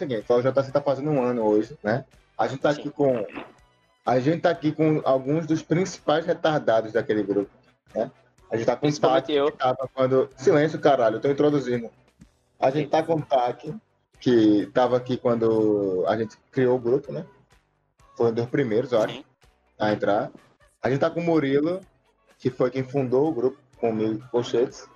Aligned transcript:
O 0.00 0.02
seguinte, 0.02 0.24
o 0.32 0.40
JC 0.40 0.72
tá 0.72 0.80
fazendo 0.80 1.10
um 1.10 1.22
ano 1.22 1.42
hoje, 1.42 1.76
né? 1.82 2.06
A 2.38 2.46
gente 2.46 2.60
tá 2.60 2.72
Sim. 2.72 2.80
aqui 2.80 2.90
com. 2.90 3.26
A 4.06 4.18
gente 4.18 4.40
tá 4.40 4.48
aqui 4.48 4.72
com 4.72 5.02
alguns 5.04 5.46
dos 5.46 5.60
principais 5.60 6.24
retardados 6.24 6.92
daquele 6.92 7.22
grupo, 7.22 7.50
né? 7.94 8.10
A 8.50 8.56
gente 8.56 8.64
tá 8.64 8.76
com 8.76 8.88
o 8.88 8.98
Taki, 8.98 9.34
eu. 9.34 9.52
que 9.52 9.58
tava 9.58 9.90
quando. 9.92 10.30
Silêncio, 10.38 10.80
caralho, 10.80 11.16
eu 11.16 11.20
tô 11.20 11.28
introduzindo. 11.28 11.90
A 12.58 12.70
gente 12.70 12.88
tá 12.88 13.02
com 13.02 13.16
o 13.16 13.22
Taki, 13.22 13.74
que 14.18 14.70
tava 14.72 14.96
aqui 14.96 15.18
quando 15.18 16.02
a 16.08 16.16
gente 16.16 16.34
criou 16.50 16.76
o 16.76 16.80
grupo, 16.80 17.12
né? 17.12 17.26
Foi 18.16 18.30
um 18.30 18.32
dos 18.32 18.46
primeiros, 18.46 18.92
eu 18.92 19.02
acho, 19.02 19.16
Sim. 19.16 19.24
a 19.78 19.92
entrar. 19.92 20.30
A 20.82 20.88
gente 20.88 21.00
tá 21.00 21.10
com 21.10 21.20
o 21.20 21.24
Murilo, 21.24 21.82
que 22.38 22.48
foi 22.48 22.70
quem 22.70 22.82
fundou 22.82 23.28
o 23.28 23.34
grupo 23.34 23.58
comigo, 23.76 24.26
Colchetes. 24.30 24.88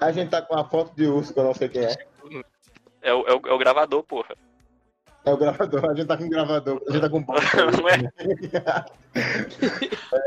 A 0.00 0.10
gente 0.10 0.30
tá 0.30 0.40
com 0.40 0.58
a 0.58 0.64
foto 0.64 0.96
de 0.96 1.06
urso, 1.06 1.34
que 1.34 1.38
eu 1.38 1.44
não 1.44 1.52
sei 1.52 1.68
quem 1.68 1.84
é. 1.84 2.15
É 3.06 3.14
o, 3.14 3.20
é 3.24 3.34
o, 3.34 3.40
é 3.46 3.52
o 3.52 3.58
gravador, 3.58 4.02
porra. 4.02 4.34
É 5.24 5.32
o 5.32 5.36
gravador, 5.36 5.84
a 5.88 5.94
gente 5.94 6.08
tá 6.08 6.16
com 6.16 6.24
o 6.24 6.28
gravador, 6.28 6.82
a 6.88 6.90
gente 6.90 7.00
tá 7.00 7.08
com 7.08 7.18
o 7.22 7.22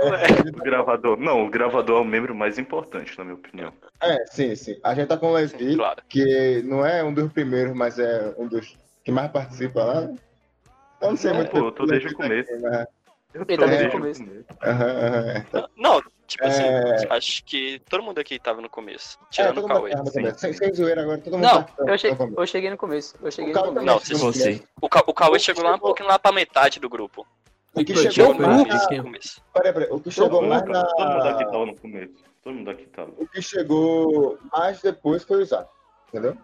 Não 0.02 0.14
é? 0.14 0.26
O 0.50 0.64
gravador. 0.64 1.18
Não, 1.20 1.46
o 1.46 1.50
gravador 1.50 1.98
é 1.98 2.02
o 2.02 2.06
membro 2.06 2.34
mais 2.34 2.58
importante, 2.58 3.18
na 3.18 3.26
minha 3.26 3.36
opinião. 3.36 3.74
É, 4.02 4.26
sim, 4.28 4.56
sim. 4.56 4.80
A 4.82 4.96
gente 4.96 5.10
tá 5.10 5.18
com 5.18 5.32
o 5.34 5.48
Sim, 5.48 5.76
claro. 5.76 6.02
que 6.08 6.62
não 6.64 6.86
é 6.86 7.04
um 7.04 7.14
dos 7.14 7.34
primeiros, 7.34 7.76
mas 7.76 8.00
é 8.00 8.34
um 8.38 8.48
dos 8.48 8.78
que 9.04 9.12
mais 9.12 9.30
participa 9.30 9.84
lá. 9.84 10.10
Eu 11.02 11.10
não 11.10 11.18
sei 11.18 11.32
Não, 11.32 11.38
muito. 11.40 11.52
pô, 11.52 11.58
eu 11.58 11.72
tô 11.74 11.86
desde 11.86 12.08
o 12.08 12.16
tá 12.18 12.26
aqui, 12.26 12.34
mas- 12.62 12.88
Eu 13.34 13.46
Ele 13.48 13.58
tô 13.58 13.66
desde 13.68 13.88
o 13.88 13.92
começo. 13.92 14.24
Aham, 14.64 14.86
aham, 14.86 15.30
é. 15.32 15.46
Não, 15.76 16.02
tipo 16.30 16.46
assim, 16.46 16.64
É. 16.64 17.08
acho 17.14 17.44
que 17.44 17.80
todo 17.90 18.02
mundo 18.04 18.20
aqui 18.20 18.40
tava 18.40 18.62
no 18.62 18.70
começo. 18.70 19.18
É, 19.22 19.26
Tirando 19.30 19.66
o 19.66 19.68
Cauê. 19.68 19.92
Sem, 20.38 20.54
sem 20.54 20.74
zoeira 20.74 21.02
agora, 21.02 21.18
todo 21.18 21.34
mundo 21.34 21.44
Não, 21.44 21.64
tá 21.64 21.74
eu, 21.88 21.98
che 21.98 22.10
no 22.12 22.16
começo. 22.18 22.40
eu 22.42 22.48
cheguei 22.48 22.70
no 22.70 22.78
começo. 22.78 23.16
Eu 23.22 23.32
cheguei 23.32 23.52
O 23.54 23.56
no 23.58 23.64
começo. 23.64 23.86
Não, 23.86 24.00
Você. 24.00 24.64
O, 24.82 24.88
Ca- 24.88 25.04
o 25.06 25.14
Cauê 25.14 25.40
chegou 25.40 25.64
lá 25.64 25.76
um 25.76 25.80
pouquinho 25.80 26.08
lá 26.08 26.18
pra 26.18 26.32
metade 26.32 26.80
do 26.80 26.88
grupo. 26.90 27.28
O 27.76 27.84
que 27.84 27.96
chegou 27.96 28.34
mais 28.34 28.68
na... 28.68 28.80
No 28.98 29.04
começo. 29.04 29.42
Peraí, 29.54 29.74
peraí. 29.74 29.90
O 29.92 30.00
que 30.00 30.10
chegou 30.12 30.42
mais 30.42 30.62
cara, 30.64 30.86
todo 30.86 31.08
mundo 31.08 31.28
aqui 31.28 31.44
na... 31.46 31.52
tava 31.52 31.66
no 31.66 31.76
começo. 31.78 32.14
Todo 32.44 32.54
mundo 32.56 32.70
aqui 32.72 32.86
tava. 32.88 33.12
O 33.18 33.28
que 33.28 33.42
chegou 33.42 34.38
mais 34.52 34.82
depois 34.82 35.24
foi 35.24 35.38
o 35.38 35.42
Isaac, 35.42 35.70
entendeu? 36.08 36.38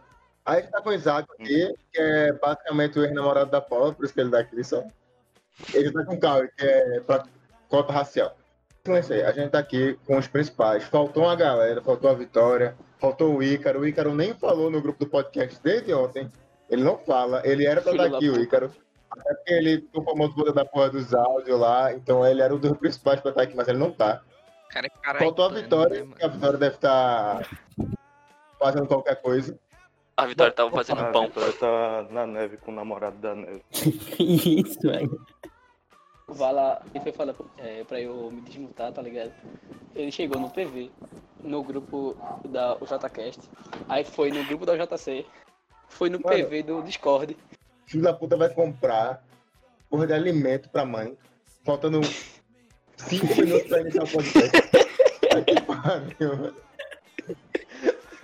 Aí 0.45 0.61
tá 0.63 0.79
com 0.81 0.89
o 0.89 0.93
Isaac 0.93 1.27
aqui, 1.39 1.73
que 1.91 1.99
é 1.99 2.31
basicamente 2.33 2.99
o 2.99 3.03
ex-namorado 3.03 3.49
da 3.49 3.59
Paula, 3.61 3.93
por 3.93 4.05
isso 4.05 4.13
que 4.13 4.19
ele 4.21 4.29
dá 4.29 4.39
aqui 4.41 4.63
só. 4.63 4.83
Ele 5.73 5.91
tá 5.91 6.05
com 6.05 6.13
o 6.13 6.19
Cauê, 6.19 6.47
que 6.55 6.63
é 6.65 6.99
pra 6.99 7.23
cota 7.69 7.91
racial. 7.91 8.37
Então 8.85 8.95
é 8.95 9.25
a 9.25 9.31
gente 9.31 9.49
tá 9.49 9.57
aqui 9.57 9.97
com 10.05 10.15
os 10.15 10.27
principais. 10.27 10.83
Faltou 10.83 11.23
uma 11.23 11.35
galera, 11.35 11.81
faltou 11.81 12.07
a 12.07 12.13
Vitória, 12.13 12.77
faltou 12.99 13.35
o 13.35 13.41
Ícaro. 13.41 13.79
O 13.79 13.87
Ícaro 13.87 14.13
nem 14.13 14.35
falou 14.35 14.69
no 14.69 14.79
grupo 14.79 15.03
do 15.03 15.09
podcast 15.09 15.59
desde 15.63 15.91
ontem. 15.91 16.31
Ele 16.69 16.83
não 16.83 16.95
fala, 16.99 17.41
ele 17.43 17.65
era 17.65 17.81
pra 17.81 17.93
Filho 17.93 18.05
estar 18.05 18.17
aqui, 18.17 18.29
o 18.29 18.33
puta. 18.33 18.43
Ícaro. 18.43 18.71
Até 19.09 19.33
porque 19.33 19.53
ele 19.53 19.77
ficou 19.81 20.03
famoso 20.03 20.35
por 20.35 20.53
da 20.53 20.63
porra 20.63 20.91
dos 20.91 21.15
áudios 21.15 21.59
lá, 21.59 21.93
então 21.93 22.23
ele 22.23 22.43
era 22.43 22.53
um 22.53 22.59
dos 22.59 22.77
principais 22.77 23.19
pra 23.19 23.31
estar 23.31 23.41
aqui, 23.41 23.55
mas 23.55 23.67
ele 23.67 23.79
não 23.79 23.89
tá. 23.89 24.21
Cara, 24.69 24.85
é 24.85 24.89
caralho. 25.01 25.25
Faltou 25.25 25.45
a 25.45 25.49
Vitória, 25.49 25.95
né, 25.95 26.03
mano? 26.03 26.15
que 26.15 26.25
a 26.25 26.27
Vitória 26.27 26.59
deve 26.59 26.75
estar 26.75 27.49
fazendo 28.59 28.85
qualquer 28.85 29.19
coisa. 29.19 29.59
A 30.15 30.27
Vitória 30.27 30.53
tava 30.53 30.69
fazendo 30.69 31.01
A 31.01 31.11
pão. 31.11 31.25
Vitória 31.25 31.53
tá 31.53 32.05
na 32.11 32.27
neve 32.27 32.57
com 32.57 32.71
o 32.71 32.75
namorado 32.75 33.17
da 33.17 33.33
neve. 33.33 33.63
Isso, 34.19 34.79
velho. 34.81 35.25
O 36.27 36.33
Vala, 36.33 36.81
ele 36.93 37.03
foi 37.03 37.11
falar 37.11 37.35
é, 37.57 37.83
pra 37.83 38.01
eu 38.01 38.31
me 38.31 38.41
desmutar, 38.41 38.91
tá 38.91 39.01
ligado? 39.01 39.31
Ele 39.93 40.11
chegou 40.11 40.39
no 40.41 40.49
PV, 40.49 40.89
no 41.43 41.63
grupo 41.63 42.17
da 42.49 42.75
JCast, 42.75 43.41
aí 43.87 44.03
foi 44.03 44.31
no 44.31 44.43
grupo 44.45 44.65
da 44.65 44.75
JC, 44.75 45.25
foi 45.87 46.09
no 46.09 46.19
Mano. 46.19 46.35
PV 46.35 46.63
do 46.63 46.81
Discord. 46.81 47.37
filho 47.85 48.03
da 48.03 48.11
puta 48.13 48.35
vai 48.35 48.49
comprar 48.49 49.23
porra 49.89 50.07
de 50.07 50.13
alimento 50.13 50.67
pra 50.69 50.83
mãe, 50.83 51.15
faltando 51.63 52.01
cinco 52.97 53.27
minutos 53.39 53.67
pra 53.67 53.81
iniciar 53.81 54.03
o 54.03 54.11
podcast. 54.11 54.61
Que 55.45 55.61
pariu, 55.61 56.37
velho. 56.37 56.55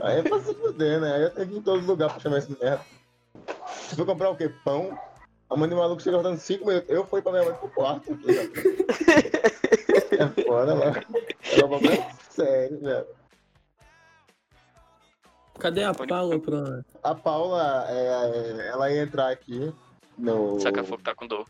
Aí 0.02 0.20
é 0.20 0.24
pra 0.24 0.40
se 0.40 0.54
fuder, 0.56 1.00
né? 1.00 1.14
Aí 1.14 1.22
eu 1.22 1.30
tenho 1.30 1.48
que 1.48 1.54
ir 1.54 1.58
em 1.60 1.62
todo 1.62 1.86
lugar 1.86 2.10
pra 2.10 2.20
chamar 2.20 2.40
esse 2.40 2.52
merda. 2.60 2.82
Se 3.88 3.96
for 3.96 4.06
comprar 4.06 4.32
o 4.32 4.36
quê? 4.36 4.50
Pão? 4.66 4.98
A 5.52 5.58
mãe 5.58 5.68
do 5.68 5.76
maluco 5.76 6.02
chega 6.02 6.16
faltando 6.16 6.40
cinco 6.40 6.66
minutos. 6.66 6.90
Eu 6.90 7.06
fui 7.06 7.22
pra 7.22 7.34
minha 7.34 7.44
mãe 7.44 7.54
pro 7.54 7.70
quarto. 7.70 8.16
velho. 8.16 8.52
É 10.12 10.44
foda, 10.44 10.76
mano. 10.76 10.94
É 11.58 11.66
um 11.66 11.70
problema 11.70 12.08
sério, 12.30 12.80
velho. 12.80 13.08
Cadê 15.58 15.84
a 15.84 15.94
Paula 15.94 16.40
pra. 16.40 16.84
A 17.02 17.16
Paula, 17.16 17.86
é, 17.90 18.68
ela 18.68 18.92
ia 18.92 19.02
entrar 19.02 19.30
aqui 19.30 19.74
no. 20.18 20.60
Saca 20.60 20.84
fogo 20.84 21.02
tá 21.02 21.16
com 21.16 21.26
dor. 21.26 21.48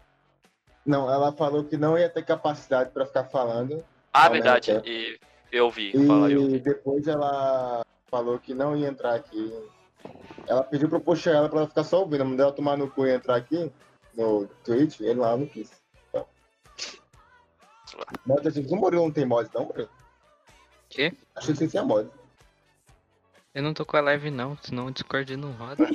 Não, 0.86 1.12
ela 1.12 1.32
falou 1.34 1.64
que 1.64 1.76
não 1.76 1.98
ia 1.98 2.10
ter 2.10 2.24
capacidade 2.24 2.92
pra 2.92 3.06
ficar 3.06 3.26
falando. 3.26 3.84
Ah, 4.14 4.30
verdade. 4.30 4.82
E 4.86 5.20
eu 5.52 5.70
vi, 5.70 5.92
fala 6.08 6.32
eu. 6.32 6.44
E 6.44 6.48
vi. 6.54 6.60
depois 6.60 7.08
ela 7.08 7.86
falou 8.10 8.40
que 8.40 8.54
não 8.54 8.76
ia 8.76 8.88
entrar 8.88 9.16
aqui. 9.16 9.54
Ela 10.48 10.64
pediu 10.64 10.88
pra 10.88 10.98
eu 10.98 11.02
puxar 11.02 11.32
ela 11.32 11.50
pra 11.50 11.60
ela 11.60 11.68
ficar 11.68 11.84
só 11.84 12.00
ouvindo. 12.00 12.26
Mandei 12.26 12.44
ela 12.46 12.54
tomar 12.54 12.78
no 12.78 12.90
cu 12.90 13.06
e 13.06 13.12
entrar 13.12 13.36
aqui 13.36 13.72
no 14.16 14.48
Twitch. 14.64 15.00
Ele 15.00 15.20
lá 15.20 15.36
não 15.38 15.46
quis. 15.46 15.72
Mas 18.26 18.48
assim, 18.48 18.66
o 18.68 18.76
Murilo 18.76 19.04
não 19.04 19.12
tem 19.12 19.26
mod, 19.26 19.50
não, 19.54 19.66
Murilo? 19.66 19.90
Quê? 20.90 21.14
Achei 21.36 21.54
que 21.54 21.60
você 21.60 21.68
tinha 21.68 21.84
mod. 21.84 22.10
Eu 23.54 23.64
não 23.64 23.74
tô 23.74 23.86
com 23.86 23.98
a 23.98 24.02
live 24.02 24.32
não, 24.32 24.58
senão 24.62 24.88
o 24.88 24.92
Discord 24.92 25.36
não 25.36 25.52
roda. 25.52 25.86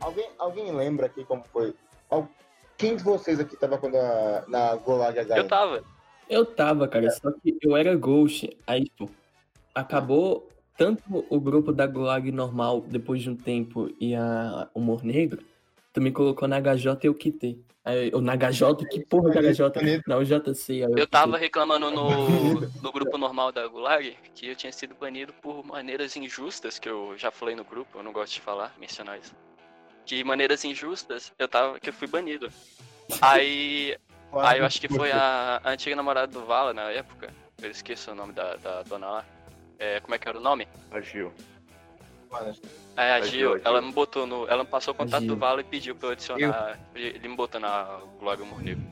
Alguém, 0.00 0.30
alguém 0.38 0.72
lembra 0.72 1.06
aqui 1.06 1.24
como 1.24 1.44
foi? 1.52 1.74
Quem 2.80 2.96
de 2.96 3.04
vocês 3.04 3.38
aqui 3.38 3.54
tava 3.56 3.76
quando 3.76 3.96
a, 3.96 4.42
na 4.48 4.74
Golag 4.74 5.18
HM? 5.20 5.36
Eu 5.36 5.46
tava. 5.46 5.84
Eu 6.30 6.46
tava, 6.46 6.86
cara, 6.86 7.10
só 7.10 7.32
que 7.32 7.58
eu 7.60 7.76
era 7.76 7.96
Ghost. 7.96 8.56
Aí, 8.64 8.84
tipo, 8.84 9.10
acabou 9.74 10.48
tanto 10.78 11.02
o 11.28 11.40
grupo 11.40 11.72
da 11.72 11.86
Gulag 11.86 12.30
normal 12.30 12.80
depois 12.80 13.20
de 13.20 13.28
um 13.28 13.36
tempo 13.36 13.90
e 14.00 14.14
a 14.14 14.68
Humor 14.72 15.04
Negro, 15.04 15.42
tu 15.92 16.00
me 16.00 16.12
colocou 16.12 16.46
na 16.46 16.60
HJ 16.60 17.00
e 17.02 17.06
eu 17.08 17.14
quitei. 17.14 17.60
Aí, 17.84 18.10
ou 18.14 18.20
na 18.20 18.36
HJ, 18.36 18.86
que 18.88 19.04
porra 19.04 19.30
de 19.30 19.52
HJ? 19.52 20.02
Na 20.06 20.18
UJC. 20.18 20.84
aí 20.84 20.92
Eu 20.96 21.06
tava 21.06 21.36
reclamando 21.36 21.90
no, 21.90 22.60
no 22.80 22.92
grupo 22.92 23.18
normal 23.18 23.50
da 23.50 23.66
Gulag 23.66 24.16
que 24.34 24.46
eu 24.46 24.54
tinha 24.54 24.72
sido 24.72 24.94
banido 24.94 25.32
por 25.42 25.66
maneiras 25.66 26.16
injustas, 26.16 26.78
que 26.78 26.88
eu 26.88 27.14
já 27.18 27.32
falei 27.32 27.56
no 27.56 27.64
grupo, 27.64 27.98
eu 27.98 28.02
não 28.04 28.12
gosto 28.12 28.34
de 28.34 28.40
falar, 28.40 28.72
mencionar 28.78 29.18
isso. 29.18 29.34
De 30.06 30.22
maneiras 30.22 30.64
injustas, 30.64 31.32
eu 31.38 31.48
tava, 31.48 31.80
que 31.80 31.88
eu 31.88 31.92
fui 31.92 32.06
banido. 32.06 32.48
Aí, 33.20 33.96
aí 34.34 34.58
eu 34.58 34.66
acho 34.66 34.80
que 34.80 34.88
foi 34.88 35.10
a, 35.12 35.60
a 35.62 35.70
antiga 35.70 35.96
namorada 35.96 36.26
do 36.32 36.44
Vala 36.44 36.72
na 36.72 36.90
época, 36.90 37.30
eu 37.60 37.70
esqueço 37.70 38.12
o 38.12 38.14
nome 38.14 38.32
da, 38.32 38.56
da 38.56 38.82
dona 38.82 39.06
lá. 39.08 39.24
É, 39.78 40.00
como 40.00 40.14
é 40.14 40.18
que 40.18 40.28
era 40.28 40.38
o 40.38 40.42
nome? 40.42 40.68
É, 40.92 40.96
a 40.96 40.98
A 40.98 41.00
Gil, 41.00 41.30
Gil, 43.30 43.52
a 43.54 43.56
Gil. 43.56 43.60
ela 43.64 43.80
me 43.80 43.92
botou 43.92 44.26
no. 44.26 44.46
Ela 44.46 44.62
me 44.62 44.68
passou 44.70 44.92
o 44.92 44.96
contato 44.96 45.24
do 45.26 45.36
Vala 45.36 45.60
e 45.62 45.64
pediu 45.64 45.96
pra 45.96 46.08
eu 46.08 46.12
adicionar. 46.12 46.78
Ele 46.94 47.28
me 47.28 47.34
botou 47.36 47.60
na 47.60 47.98
Glória 48.18 48.44
Amor 48.44 48.62
Negro. 48.62 48.84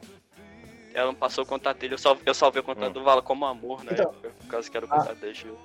Ela 0.94 1.12
me 1.12 1.18
passou 1.18 1.44
o 1.44 1.46
contato 1.46 1.78
dele, 1.78 1.94
eu, 1.94 1.98
sal, 1.98 2.16
eu 2.24 2.34
salvei 2.34 2.60
o 2.60 2.64
contato 2.64 2.88
Hum. 2.88 2.92
do 2.92 3.04
Vala 3.04 3.22
como 3.22 3.44
amor 3.46 3.84
na 3.84 3.92
Então, 3.92 4.06
época, 4.10 4.30
por 4.40 4.46
causa 4.48 4.70
que 4.70 4.76
era 4.76 4.86
o 4.86 4.88
ah. 4.92 4.96
contato 4.98 5.18
da 5.18 5.32
Gil. 5.32 5.56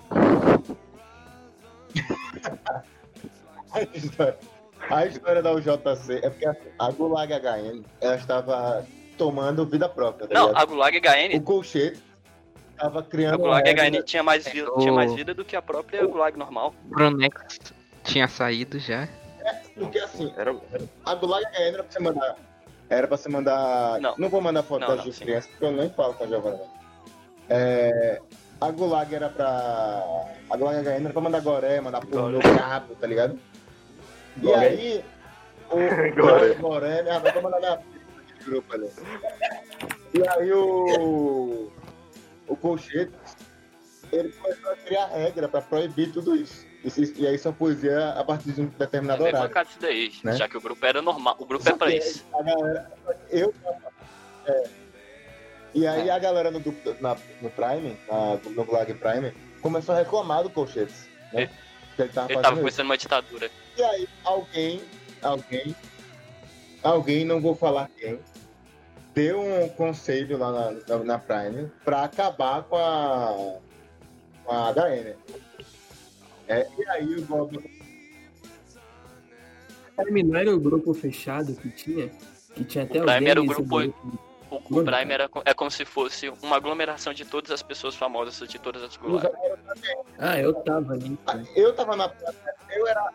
A 3.71 3.81
história, 3.95 4.37
a 4.91 5.05
história 5.05 5.41
da 5.41 5.53
UJC 5.53 6.19
é 6.21 6.29
porque 6.29 6.45
a 6.77 6.91
Gulag 6.91 7.31
HN 7.33 7.83
ela 8.01 8.15
estava 8.15 8.85
tomando 9.18 9.65
vida 9.65 9.88
própria, 9.89 10.27
tá 10.27 10.33
Não, 10.33 10.48
ligado? 10.48 10.62
a 10.62 10.65
Gulag 10.65 10.98
HN, 11.00 11.38
O 11.38 11.42
Colchete 11.42 12.01
estava 12.71 13.00
a 13.00 13.04
criando 13.04 13.36
uma 13.44 13.62
Gulag 13.62 13.69
HN 13.69 14.04
tinha 14.04 14.24
mais, 14.24 14.48
vida, 14.48 14.71
o- 14.71 14.80
tinha 14.80 14.92
mais 14.94 15.13
vida 15.13 15.33
do 15.33 15.44
que 15.45 15.56
a 15.56 15.62
própria 15.62 16.06
Gulag 16.06 16.38
normal. 16.38 16.74
O 16.86 16.89
Brunex 16.95 17.60
tinha 18.04 18.27
saído 18.27 18.80
já. 18.80 19.07
Porque 19.75 20.00
assim, 20.00 20.33
Era, 20.38 20.56
a 21.06 21.15
Gulag 21.15 21.44
HN 21.45 21.62
era 21.74 21.83
pra 21.83 21.92
você 21.92 22.00
mandar. 22.00 22.36
Era 22.89 23.07
pra 23.07 23.18
você 23.18 23.30
mandar. 23.30 24.00
Não. 24.00 24.30
vou 24.30 24.42
mandar 24.42 24.62
foto 24.63 24.81
Não, 24.81 24.95
das 24.95 25.06
não, 25.06 25.13
crianças, 25.13 25.50
porque 25.51 25.65
eu 25.65 25.71
nem 25.71 25.89
falo 25.89 26.13
com 26.13 26.24
a 26.24 26.27
Giovana. 26.27 26.60
É, 27.50 28.21
a 28.62 28.71
Gulag 28.71 29.13
era 29.13 29.30
pra. 29.30 29.45
A 30.50 30.57
Gulag 30.57 30.77
HN 30.83 30.89
era 31.06 31.10
pra 31.10 31.21
mandar 31.21 31.42
goré, 31.42 31.81
mandar 31.81 32.06
pornô 32.06 32.39
brabo, 32.39 32.95
tá 32.95 33.07
ligado? 33.07 33.39
E 34.38 34.42
Goré. 34.42 34.68
aí. 34.68 35.06
O 35.69 35.75
Goré. 36.21 36.54
Goré, 36.56 37.01
minha 37.04 37.19
mãe 37.19 37.31
vai 37.31 37.42
mandar 37.42 37.60
minha 37.60 37.77
filha 37.77 37.92
no 37.92 37.92
grupo 38.43 38.73
ali. 38.73 38.89
E 40.13 40.27
aí 40.29 40.51
o. 40.53 41.71
O 42.47 42.55
Colchete, 42.57 43.11
ele 44.11 44.29
começou 44.33 44.71
a 44.71 44.75
criar 44.75 45.07
regra 45.07 45.47
pra 45.47 45.61
proibir 45.61 46.11
tudo 46.11 46.35
isso. 46.35 46.65
E, 46.83 47.21
e 47.21 47.25
aí 47.27 47.37
só 47.39 47.53
poesia 47.53 48.09
a 48.09 48.23
partir 48.23 48.51
de 48.51 48.61
um 48.61 48.65
É 48.65 48.79
determinado 48.79 49.23
bem 49.23 49.29
horário. 49.31 49.47
bancado 49.47 49.69
isso 49.69 49.79
daí, 49.79 50.11
Né? 50.23 50.33
já 50.35 50.49
que 50.49 50.57
o 50.57 50.61
grupo 50.61 50.85
era 50.85 51.01
normal. 51.01 51.35
O 51.39 51.45
grupo 51.45 51.63
Só 51.63 51.71
é 51.71 51.75
pra 51.77 51.87
que 51.87 51.97
isso. 51.97 52.25
A 52.33 52.43
galera, 52.43 52.91
eu, 53.29 53.53
é, 54.45 54.63
E 55.73 55.87
aí 55.87 56.09
a 56.09 56.19
galera 56.19 56.51
no, 56.51 56.59
grupo- 56.59 56.95
na- 56.99 57.15
no 57.41 57.49
Prime, 57.49 57.97
na, 58.11 58.35
no 58.51 58.65
Gulag 58.65 58.93
Prime, 58.93 59.31
começou 59.61 59.95
a 59.95 59.99
reclamar 59.99 60.43
do 60.43 60.49
Colchetes. 60.49 61.07
Né? 61.31 61.49
Que 61.95 62.01
ele 62.01 62.11
tava 62.11 62.31
Ele 62.33 62.41
tava 62.41 62.57
começando 62.57 62.85
uma 62.87 62.97
ditadura. 62.97 63.49
E 63.77 63.81
aí 63.83 64.07
alguém, 64.25 64.81
alguém, 65.21 65.73
alguém, 66.83 67.23
não 67.25 67.39
vou 67.39 67.55
falar 67.55 67.89
quem, 67.97 68.19
deu 69.13 69.39
um 69.42 69.69
conselho 69.69 70.38
lá 70.38 70.51
na, 70.51 70.71
na, 70.98 71.04
na 71.04 71.19
Prime 71.19 71.71
pra 71.86 72.04
acabar 72.04 72.63
com 72.63 72.75
a, 72.75 73.57
com 74.44 74.51
a 74.51 74.71
HN. 74.74 75.15
É, 76.48 76.68
e 76.77 76.89
aí 76.89 77.15
o 77.15 77.21
Bob 77.24 77.57
Prime 79.95 80.24
não 80.24 80.39
era 80.39 80.54
o 80.56 80.60
grupo 80.60 80.94
fechado 80.94 81.54
que 81.56 81.69
tinha? 81.69 82.10
Que 82.56 82.63
tinha 82.63 82.83
até 82.83 83.01
O 83.01 83.06
Prime 83.06 83.30
era 83.30 83.42
o 83.42 83.45
grupo- 83.45 83.63
grupo- 83.80 84.19
O, 84.50 84.56
o. 84.56 84.83
Prime 84.83 85.12
era, 85.13 85.30
é 85.45 85.54
como 85.54 85.71
se 85.71 85.86
fosse 85.86 86.30
uma 86.42 86.56
aglomeração 86.57 87.13
de 87.13 87.25
todas 87.25 87.51
as 87.51 87.62
pessoas 87.63 87.95
famosas 87.95 88.48
de 88.48 88.60
todas 88.60 88.83
as 88.83 88.95
gulags. 88.98 89.31
Ah, 90.19 90.39
eu 90.39 90.54
tava 90.54 90.94
ali. 90.94 91.18
Eu 91.56 91.74
tava 91.75 91.95
na 91.95 92.10
Prime, 92.10 92.33
eu 92.71 92.88
era, 92.88 93.10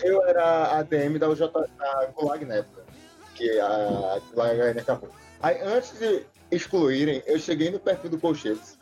eu 0.00 0.24
era 0.26 0.78
ADM 0.78 1.18
da, 1.18 1.28
UJ, 1.28 1.48
da 1.78 2.06
Gulag 2.16 2.44
na 2.44 2.54
época, 2.56 2.84
que 3.34 3.48
a 3.60 4.20
Gulag 4.32 4.56
HN 4.60 4.80
acabou. 4.80 5.10
Aí 5.44 5.60
antes 5.60 5.98
de 5.98 6.24
excluírem, 6.50 7.22
eu 7.26 7.38
cheguei 7.38 7.70
no 7.70 7.78
perfil 7.78 8.08
do 8.08 8.18
Colchetes 8.18 8.78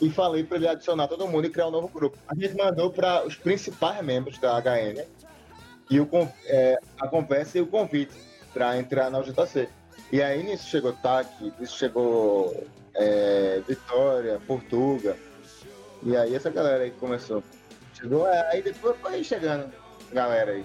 e 0.00 0.08
falei 0.08 0.42
pra 0.42 0.56
ele 0.56 0.66
adicionar 0.66 1.06
todo 1.06 1.28
mundo 1.28 1.46
e 1.46 1.50
criar 1.50 1.68
um 1.68 1.70
novo 1.70 1.88
grupo. 1.88 2.16
A 2.28 2.34
gente 2.34 2.56
mandou 2.56 2.90
para 2.90 3.26
os 3.26 3.36
principais 3.36 4.02
membros 4.02 4.38
da 4.38 4.58
HN 4.58 5.04
e 5.90 6.00
o, 6.00 6.08
é, 6.46 6.78
a 6.98 7.06
conversa 7.06 7.58
e 7.58 7.60
o 7.60 7.66
convite 7.66 8.14
para 8.54 8.78
entrar 8.78 9.10
na 9.10 9.18
UJC. 9.18 9.68
E 10.10 10.22
aí 10.22 10.42
nisso 10.42 10.66
chegou 10.66 10.94
TAC, 10.94 11.52
nisso 11.60 11.76
chegou 11.76 12.66
é, 12.94 13.60
Vitória, 13.68 14.40
Portuga. 14.46 15.14
E 16.02 16.16
aí 16.16 16.34
essa 16.34 16.48
galera 16.48 16.84
aí 16.84 16.90
começou. 16.92 17.44
Chegou, 17.92 18.26
é, 18.26 18.50
aí 18.50 18.62
depois 18.62 18.96
foi 18.98 19.22
chegando 19.22 19.70
galera 20.10 20.52
aí. 20.52 20.64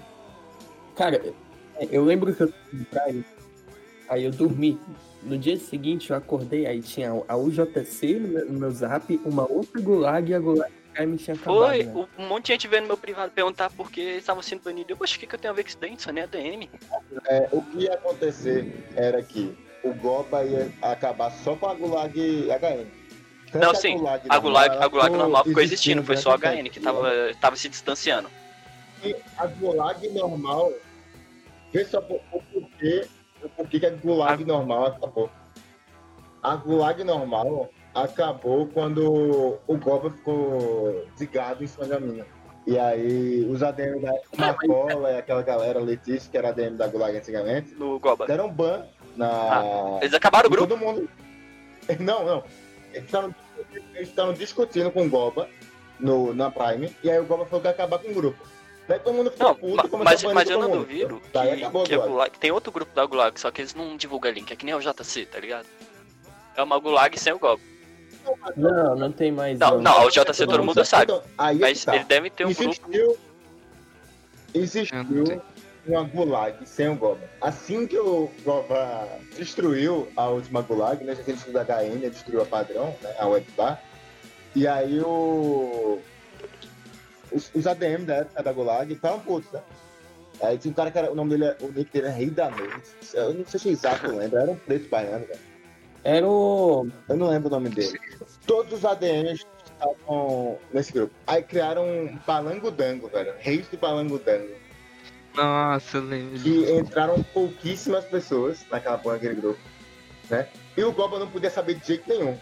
Cara, 0.94 1.20
eu 1.90 2.02
lembro 2.02 2.34
que 2.34 2.42
eu 2.42 2.50
aí 4.08 4.24
eu 4.24 4.30
dormi. 4.30 4.78
No 5.22 5.36
dia 5.36 5.56
seguinte 5.58 6.10
eu 6.10 6.16
acordei, 6.16 6.66
aí 6.66 6.80
tinha 6.80 7.10
a 7.26 7.36
UJC 7.36 8.14
no 8.48 8.58
meu, 8.60 8.70
zap, 8.70 9.20
uma 9.24 9.50
outra 9.50 9.80
Gulag 9.80 10.30
e 10.30 10.34
a 10.34 10.38
Gulag 10.38 10.72
Prime 10.94 11.16
tinha 11.16 11.34
acabado. 11.34 11.66
Foi, 11.68 11.82
né? 11.82 12.06
um 12.18 12.28
monte 12.28 12.46
de 12.46 12.52
gente 12.52 12.68
veio 12.68 12.82
no 12.82 12.88
meu 12.88 12.96
privado 12.96 13.32
perguntar 13.32 13.70
por 13.70 13.90
que 13.90 14.00
eles 14.00 14.18
estavam 14.18 14.42
sendo 14.42 14.62
banidos. 14.62 14.90
Eu, 14.90 14.96
poxa, 14.96 15.16
o 15.16 15.18
que, 15.20 15.26
que 15.26 15.34
eu 15.34 15.38
tenho 15.38 15.52
a 15.52 15.56
ver 15.56 15.62
com 15.64 15.68
isso 15.68 15.78
daí? 15.80 15.94
Isso 15.94 16.12
não 16.12 16.20
é 16.20 16.24
ADM. 16.24 16.68
É, 17.26 17.48
o 17.52 17.60
que 17.60 17.78
ia 17.80 17.94
acontecer 17.94 18.72
era 18.94 19.22
que 19.22 19.52
o 19.82 19.92
Goba 19.94 20.44
ia 20.44 20.70
acabar 20.80 21.30
só 21.30 21.54
com 21.56 21.66
a 21.66 21.74
Gulag 21.74 22.18
HN. 22.48 22.86
Tanto 23.52 23.64
Não, 23.64 23.74
sim, 23.74 23.96
Gulag 23.98 24.22
A 24.28 24.38
Gulag, 24.38 24.68
normal, 24.68 24.84
a 24.84 24.88
Gulag 24.88 25.16
normal 25.16 25.44
ficou 25.44 25.62
existindo, 25.62 26.02
foi 26.02 26.16
só 26.16 26.34
a 26.34 26.38
HN 26.38 26.68
que 26.70 26.80
tava, 26.80 27.10
tava 27.40 27.56
se 27.56 27.68
distanciando. 27.68 28.28
E 29.04 29.14
a 29.36 29.46
Gulag 29.46 30.08
normal, 30.10 30.72
vê 31.72 31.84
só 31.84 32.00
por- 32.00 32.20
o 32.32 32.40
porquê, 32.42 33.06
o 33.42 33.48
porquê 33.48 33.80
que 33.80 33.86
a 33.86 33.90
Gulag 33.90 34.44
normal 34.44 34.86
acabou. 34.86 35.30
A 36.42 36.56
Gulag 36.56 37.02
normal 37.04 37.70
acabou 37.94 38.66
quando 38.68 39.58
o 39.66 39.76
Goba 39.78 40.10
ficou 40.10 41.04
desligado 41.12 41.64
em 41.64 41.66
cima 41.66 41.86
da 41.86 41.98
mina. 41.98 42.26
E 42.66 42.78
aí 42.78 43.46
os 43.48 43.62
ADM 43.62 44.00
da 44.00 44.12
Marcola 44.36 45.12
e 45.12 45.18
aquela 45.18 45.42
galera, 45.42 45.78
Letícia, 45.78 46.30
que 46.30 46.36
era 46.36 46.48
ADM 46.48 46.76
da 46.76 46.88
Gulag 46.88 47.16
antigamente, 47.16 47.74
No 47.74 47.98
Goba. 47.98 48.26
deram 48.26 48.50
ban 48.50 48.84
na. 49.16 49.98
Eles 50.00 50.14
acabaram 50.14 50.48
o 50.48 50.50
grupo. 50.50 50.66
Todo 50.66 50.78
mundo. 50.78 51.08
Não, 52.00 52.24
não. 52.24 52.42
Eles 52.92 53.04
estavam 53.04 53.32
eles 53.94 54.08
estavam 54.08 54.32
discutindo 54.32 54.90
com 54.90 55.06
o 55.06 55.08
Goba 55.08 55.48
no, 56.00 56.34
na 56.34 56.50
Prime, 56.50 56.92
e 57.02 57.08
aí 57.10 57.18
o 57.20 57.24
Goba 57.24 57.46
falou 57.46 57.60
que 57.60 57.68
ia 57.68 57.72
acabar 57.72 57.98
com 58.00 58.08
o 58.10 58.14
grupo. 58.14 58.44
Daí 58.88 58.98
todo 59.00 59.14
mundo 59.14 59.30
ficou 59.30 59.48
Não, 59.48 59.54
puto 59.54 59.98
mas, 59.98 60.22
mas 60.22 60.48
eu 60.48 60.60
não 60.60 60.68
mundo. 60.68 60.78
duvido 60.80 61.22
Daí 61.32 61.56
que, 61.56 61.62
acabou 61.62 61.84
que 61.84 61.92
a 61.92 61.96
agora. 61.96 62.10
Gulag, 62.10 62.38
tem 62.38 62.50
outro 62.52 62.70
grupo 62.70 62.94
da 62.94 63.04
Gulag, 63.04 63.40
só 63.40 63.50
que 63.50 63.60
eles 63.60 63.74
não 63.74 63.96
divulgam 63.96 64.30
link, 64.30 64.52
é 64.52 64.56
que 64.56 64.64
nem 64.64 64.74
o 64.74 64.80
JC, 64.80 65.26
tá 65.26 65.40
ligado? 65.40 65.66
É 66.56 66.62
uma 66.62 66.78
Gulag 66.78 67.18
sem 67.18 67.32
o 67.32 67.38
Goba. 67.38 67.60
Não, 68.56 68.96
não 68.96 69.12
tem 69.12 69.30
mais. 69.30 69.58
Não, 69.58 69.80
não, 69.80 70.06
o 70.06 70.10
JC 70.10 70.46
todo 70.46 70.62
mundo 70.62 70.84
sabe. 70.84 71.04
Então, 71.04 71.22
aí 71.38 71.56
é 71.56 71.58
que 71.58 71.62
Mas 71.62 71.84
tá. 71.84 71.94
ele 71.94 72.04
deve 72.04 72.30
ter 72.30 72.46
um 72.46 72.52
grupo. 72.52 72.70
existiu, 72.70 73.18
não 74.54 74.62
existiu 74.62 75.42
uma 75.86 76.02
Gulag 76.02 76.66
sem 76.66 76.88
o 76.88 76.96
Goba. 76.96 77.20
Assim 77.40 77.86
que 77.86 77.98
o 77.98 78.30
Goba 78.44 79.08
destruiu 79.36 80.08
a 80.16 80.28
última 80.28 80.62
Gulag, 80.62 81.04
né? 81.04 81.14
Já 81.14 81.22
que 81.22 81.30
ele 81.30 81.36
destruiu 81.36 81.60
a 81.60 81.64
HN, 81.64 82.10
destruiu 82.10 82.42
a 82.42 82.46
padrão, 82.46 82.94
né? 83.02 83.14
A 83.18 83.26
Webbar. 83.26 83.82
E 84.54 84.66
aí 84.66 85.00
o. 85.00 86.00
Os, 87.32 87.50
os 87.54 87.66
ADM 87.66 88.04
da 88.04 88.16
época 88.16 88.42
da 88.42 88.52
Gulag 88.52 88.92
estavam 88.92 89.20
putos, 89.20 89.50
né? 89.52 89.60
Aí 90.42 90.58
tinha 90.58 90.70
um 90.70 90.74
cara 90.74 90.90
que 90.90 90.98
era, 90.98 91.10
o 91.10 91.14
nome 91.14 91.30
dele, 91.30 91.44
é- 91.46 91.56
o 91.60 91.72
nick 91.72 91.90
dele 91.90 92.06
é 92.08 92.10
Rei 92.10 92.30
da 92.30 92.50
Noite. 92.50 92.90
Eu 93.14 93.34
não 93.34 93.46
sei 93.46 93.58
se 93.58 93.68
é 93.68 93.72
exato, 93.72 94.06
eu 94.06 94.16
lembro. 94.16 94.38
Era 94.38 94.50
um 94.50 94.56
preto 94.56 94.88
baiano, 94.88 95.26
velho. 95.26 95.40
Era 96.04 96.26
o. 96.26 96.86
Eu 97.08 97.16
não 97.16 97.28
lembro 97.30 97.48
o 97.48 97.50
nome 97.50 97.68
dele. 97.70 97.98
Todos 98.46 98.74
os 98.74 98.84
ADMs 98.84 99.44
estavam 99.72 100.58
nesse 100.72 100.92
grupo. 100.92 101.12
Aí 101.26 101.42
criaram 101.42 101.84
um 101.84 102.18
Balangodango, 102.26 103.08
velho. 103.08 103.32
Reis 103.38 103.66
do 103.68 103.76
Balangodango. 103.76 104.54
Nossa, 105.34 105.96
eu 105.96 106.02
lembro. 106.04 106.38
Que 106.38 106.70
entraram 106.72 107.22
pouquíssimas 107.34 108.04
pessoas 108.04 108.64
naquela 108.70 108.98
porra 108.98 109.14
daquele 109.16 109.34
grupo. 109.40 109.58
Né? 110.30 110.46
E 110.76 110.84
o 110.84 110.92
Goba 110.92 111.18
não 111.18 111.28
podia 111.28 111.50
saber 111.50 111.74
de 111.74 111.86
jeito 111.86 112.08
nenhum. 112.08 112.38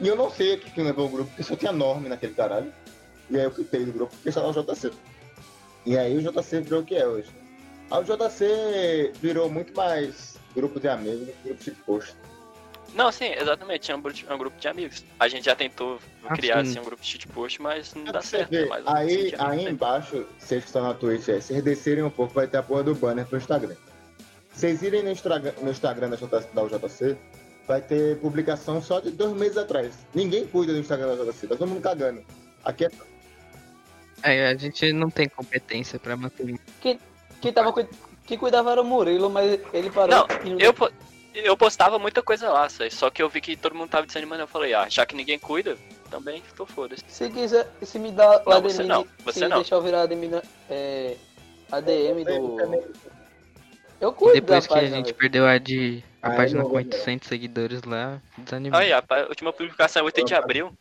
E 0.00 0.08
eu 0.08 0.16
não 0.16 0.30
sei 0.30 0.54
o 0.54 0.58
que 0.58 0.70
que 0.70 0.82
levou 0.82 1.06
o 1.06 1.10
grupo, 1.10 1.28
porque 1.30 1.42
só 1.42 1.54
tinha 1.56 1.72
norme 1.72 2.08
naquele 2.08 2.34
caralho. 2.34 2.72
E 3.30 3.36
aí 3.36 3.44
eu 3.44 3.50
quitei 3.50 3.84
do 3.84 3.92
grupo 3.92 4.14
porque 4.22 4.36
era 4.38 4.46
o 4.48 4.52
JC. 4.52 4.90
E 5.86 5.96
aí 5.96 6.16
o 6.16 6.20
JC 6.32 6.60
virou 6.60 6.80
o 6.80 6.84
que 6.84 6.96
é 6.96 7.06
hoje. 7.06 7.28
Aí 7.90 8.00
o 8.00 8.04
JC 8.04 9.12
virou 9.20 9.48
muito 9.50 9.74
mais 9.74 10.36
grupo 10.54 10.78
de 10.80 10.88
amigos 10.88 11.26
do 11.26 11.32
que 11.32 11.48
grupo 11.48 11.64
de 11.64 11.70
post. 11.70 12.14
Não, 12.92 13.12
sim, 13.12 13.26
exatamente, 13.26 13.82
tinha 13.82 13.96
um, 13.96 14.00
grupo- 14.02 14.34
um 14.34 14.36
grupo 14.38 14.58
de 14.58 14.66
amigos. 14.66 15.04
A 15.20 15.28
gente 15.28 15.44
já 15.44 15.54
tentou 15.54 16.00
Ah, 16.24 16.34
criar 16.36 16.64
sim. 16.64 16.70
assim, 16.72 16.80
um 16.80 16.84
grupo 16.84 17.00
de 17.00 17.08
shitpost, 17.08 17.62
mas 17.62 17.94
não 17.94 18.08
É 18.08 18.12
dá 18.12 18.20
certo. 18.20 18.50
ver, 18.50 18.64
é 18.64 18.68
mais 18.68 18.84
um 18.84 18.88
aí, 18.90 19.34
aí 19.38 19.64
né? 19.64 19.70
embaixo, 19.70 20.26
vocês 20.40 20.62
que 20.64 20.68
estão 20.68 20.82
na 20.82 20.92
Twitch, 20.94 21.22
se 21.22 21.40
vocês 21.40 21.62
descerem 21.62 22.02
um 22.02 22.10
pouco, 22.10 22.34
vai 22.34 22.48
ter 22.48 22.56
a 22.56 22.62
porra 22.64 22.82
do 22.82 22.94
banner 22.96 23.24
pro 23.26 23.38
Instagram. 23.38 23.76
Vocês 24.52 24.82
irem 24.82 25.04
no, 25.04 25.10
Instagram- 25.12 25.52
no 25.62 25.70
Instagram 25.70 26.10
da, 26.10 26.16
J- 26.16 26.40
da 26.52 26.62
UJC, 26.64 27.16
vai 27.68 27.80
ter 27.80 28.18
publicação 28.18 28.82
só 28.82 28.98
de 28.98 29.12
dois 29.12 29.34
meses 29.34 29.56
atrás. 29.56 29.94
Ninguém 30.12 30.44
cuida 30.48 30.72
do 30.72 30.80
Instagram 30.80 31.14
da 31.16 31.22
UJC, 31.22 31.46
tá 31.46 31.54
todo 31.56 31.68
mundo 31.68 31.80
cagando. 31.80 32.24
Aqui 32.64 32.86
é 32.86 32.90
É, 34.22 34.48
a 34.48 34.54
gente 34.56 34.92
não 34.92 35.10
tem 35.10 35.28
competência 35.28 35.98
pra 35.98 36.16
manter. 36.16 36.58
Quem, 36.80 36.98
tava, 37.52 37.72
cu- 37.72 37.88
quem 38.26 38.36
cuidava 38.38 38.72
era 38.72 38.82
o 38.82 38.84
Murilo, 38.84 39.30
mas 39.30 39.58
ele 39.72 39.90
parou. 39.90 40.08
Não, 40.14 40.26
Eu, 40.58 40.74
eu 41.34 41.56
postava 41.56 41.98
muita 41.98 42.22
coisa 42.22 42.50
lá, 42.50 42.68
só 42.90 43.08
que 43.10 43.22
eu 43.22 43.28
vi 43.28 43.40
que 43.40 43.56
todo 43.56 43.74
mundo 43.74 43.88
tava 43.90 44.06
desanimando. 44.06 44.42
Eu 44.42 44.46
falei, 44.48 44.74
ah, 44.74 44.86
já 44.88 45.06
que 45.06 45.14
ninguém 45.16 45.38
cuida, 45.38 45.76
também 46.10 46.42
tô 46.56 46.66
foda-se. 46.66 47.02
Se 47.08 47.30
quiser, 47.30 47.66
se 47.82 47.98
me 47.98 48.12
dá 48.12 48.42
o 48.44 48.50
Não, 48.50 48.56
ADM, 48.58 48.70
você 48.70 48.82
não, 48.82 49.06
você 49.24 49.38
se 49.40 49.48
não. 49.48 49.56
deixar 49.58 49.76
eu 49.76 49.82
virar 49.82 50.02
ADM, 50.02 50.28
na- 50.28 50.42
é, 50.68 51.16
ADM 51.72 52.24
do... 52.24 53.00
Eu 54.00 54.10
E 54.10 54.14
cuido 54.14 54.40
depois 54.40 54.62
da 54.66 54.68
que 54.68 54.72
a 54.72 54.76
página, 54.80 54.96
gente 54.96 55.06
velho. 55.06 55.16
perdeu 55.18 55.46
a 55.46 55.58
de. 55.58 56.02
A 56.22 56.28
Ah, 56.28 56.36
página 56.36 56.60
não 56.62 56.66
com 56.70 56.74
vou 56.74 56.82
ver. 56.82 56.88
800 56.94 57.28
seguidores 57.28 57.82
lá, 57.82 58.18
desanimou. 58.38 58.80
Aí, 58.80 58.90
a 58.94 59.02
pa- 59.02 59.20
a 59.24 59.28
última 59.28 59.52
publicação 59.52 60.00
é 60.00 60.04
8 60.06 60.24
de 60.24 60.34
abril. 60.34 60.72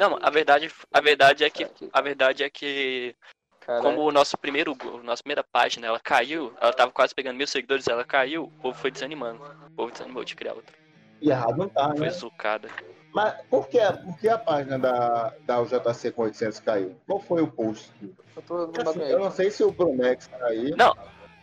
Não, 0.00 0.18
a 0.22 0.30
verdade, 0.30 0.72
a 0.90 1.00
verdade 1.02 1.44
é 1.44 1.50
que 1.50 1.66
a 1.92 2.00
verdade 2.00 2.42
é 2.42 2.48
que 2.48 3.14
Caralho. 3.60 3.84
como 3.84 4.08
o 4.08 4.10
nosso 4.10 4.38
primeiro, 4.38 4.74
a 4.82 5.02
nossa 5.02 5.22
primeira 5.22 5.44
página, 5.44 5.86
ela 5.88 6.00
caiu, 6.00 6.54
ela 6.58 6.72
tava 6.72 6.90
quase 6.90 7.14
pegando 7.14 7.36
mil 7.36 7.46
seguidores, 7.46 7.86
ela 7.86 8.02
caiu, 8.02 8.44
o 8.44 8.62
povo 8.62 8.78
foi 8.78 8.90
desanimando. 8.90 9.42
O 9.66 9.70
povo 9.72 9.92
desanimou 9.92 10.24
de 10.24 10.34
criar 10.34 10.54
outra. 10.54 10.74
E 11.20 11.28
errado 11.28 11.58
não 11.58 11.68
tá, 11.68 11.90
Foi 11.90 12.06
né? 12.06 12.10
zucada. 12.10 12.70
Mas 13.12 13.42
por 13.50 13.68
que, 13.68 13.78
por 13.78 14.18
que 14.18 14.26
a 14.26 14.38
página 14.38 14.78
da, 14.78 15.34
da 15.44 15.60
UJC 15.60 16.12
com 16.12 16.22
800 16.22 16.60
caiu? 16.60 16.96
Qual 17.06 17.20
foi 17.20 17.42
o 17.42 17.48
post? 17.48 17.92
Eu 18.34 18.42
tô 18.42 18.68
no 18.68 18.88
Assim, 18.88 19.02
eu 19.02 19.18
não 19.18 19.30
sei 19.30 19.50
se 19.50 19.62
o 19.62 19.70
Promex 19.70 20.28
tá 20.28 20.46
aí, 20.46 20.70
Não. 20.70 20.96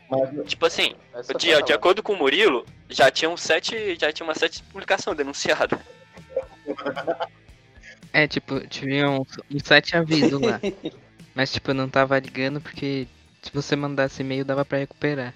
mas 0.10 0.50
Tipo 0.50 0.66
assim, 0.66 0.96
de, 1.38 1.54
foi 1.54 1.62
de 1.62 1.74
acordo 1.74 2.02
com 2.02 2.14
o 2.14 2.18
Murilo, 2.18 2.66
já 2.90 3.12
tinham 3.12 3.38
sete, 3.38 3.96
já 4.00 4.12
tinha 4.12 4.26
umas 4.26 4.40
sete 4.40 4.64
publicações 4.64 5.16
denunciadas. 5.16 5.80
É, 8.14 8.28
tipo, 8.28 8.60
tinha 8.68 9.10
uns, 9.10 9.28
uns 9.52 9.64
sete 9.64 9.96
avisos 9.96 10.42
lá. 10.42 10.60
Mas, 11.36 11.52
tipo, 11.52 11.72
eu 11.72 11.76
não 11.76 11.88
tava 11.88 12.18
ligando 12.18 12.60
porque 12.60 13.08
se 13.42 13.52
você 13.54 13.76
mandasse 13.76 14.22
e-mail 14.22 14.44
dava 14.44 14.66
pra 14.66 14.80
recuperar. 14.80 15.34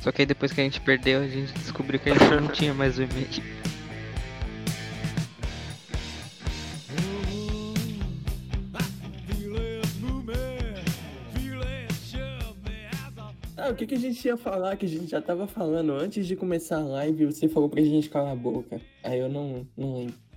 Só 0.00 0.12
que 0.12 0.22
aí 0.22 0.26
depois 0.26 0.52
que 0.52 0.60
a 0.60 0.64
gente 0.64 0.80
perdeu, 0.80 1.20
a 1.20 1.26
gente 1.26 1.52
descobriu 1.54 1.98
que 1.98 2.10
a 2.10 2.12
gente 2.12 2.40
não 2.40 2.48
tinha 2.48 2.72
mais 2.72 2.98
o 2.98 3.02
e-mail. 3.02 3.26
Ah, 13.56 13.70
o 13.70 13.74
que, 13.74 13.86
que 13.86 13.94
a 13.94 13.98
gente 13.98 14.24
ia 14.24 14.36
falar 14.36 14.76
que 14.76 14.86
a 14.86 14.88
gente 14.88 15.10
já 15.10 15.20
tava 15.20 15.46
falando 15.46 15.92
antes 15.92 16.26
de 16.26 16.36
começar 16.36 16.76
a 16.76 16.84
live? 16.84 17.26
Você 17.26 17.48
falou 17.48 17.68
pra 17.68 17.82
gente 17.82 18.08
calar 18.08 18.32
a 18.32 18.36
boca. 18.36 18.80
Aí 19.02 19.18
eu 19.18 19.28
não, 19.28 19.66
não 19.76 19.96
lembro. 19.96 20.27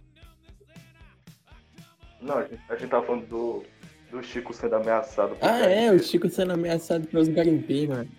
Não, 2.22 2.38
a 2.38 2.44
gente, 2.44 2.62
a 2.70 2.76
gente 2.76 2.90
tava 2.90 3.06
falando 3.06 3.26
do, 3.26 3.64
do 4.12 4.24
Chico 4.24 4.54
sendo 4.54 4.76
ameaçado. 4.76 5.36
Ah, 5.42 5.60
é, 5.66 5.92
o 5.92 6.00
Chico 6.00 6.30
sendo 6.30 6.54
ameaçado 6.54 7.08
pelos 7.08 7.28
garimpeiros, 7.28 7.98
mano. 7.98 8.10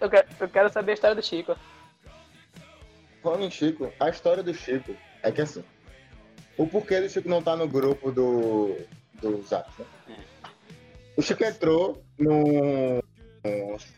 Eu 0.00 0.10
quero, 0.10 0.28
eu 0.40 0.48
quero 0.48 0.72
saber 0.72 0.90
a 0.90 0.94
história 0.94 1.16
do 1.16 1.22
Chico. 1.22 1.56
Falando 3.22 3.44
em 3.44 3.50
Chico, 3.50 3.90
a 3.98 4.10
história 4.10 4.42
do 4.42 4.52
Chico 4.52 4.94
é 5.22 5.32
que 5.32 5.40
assim. 5.40 5.64
O 6.58 6.66
porquê 6.66 7.00
do 7.00 7.08
Chico 7.08 7.28
não 7.28 7.42
tá 7.42 7.56
no 7.56 7.66
grupo 7.66 8.10
do, 8.12 8.76
do 9.20 9.42
Zap, 9.42 9.70
né? 9.78 9.86
O 11.16 11.22
Chico 11.22 11.42
entrou 11.44 12.02
num. 12.18 13.00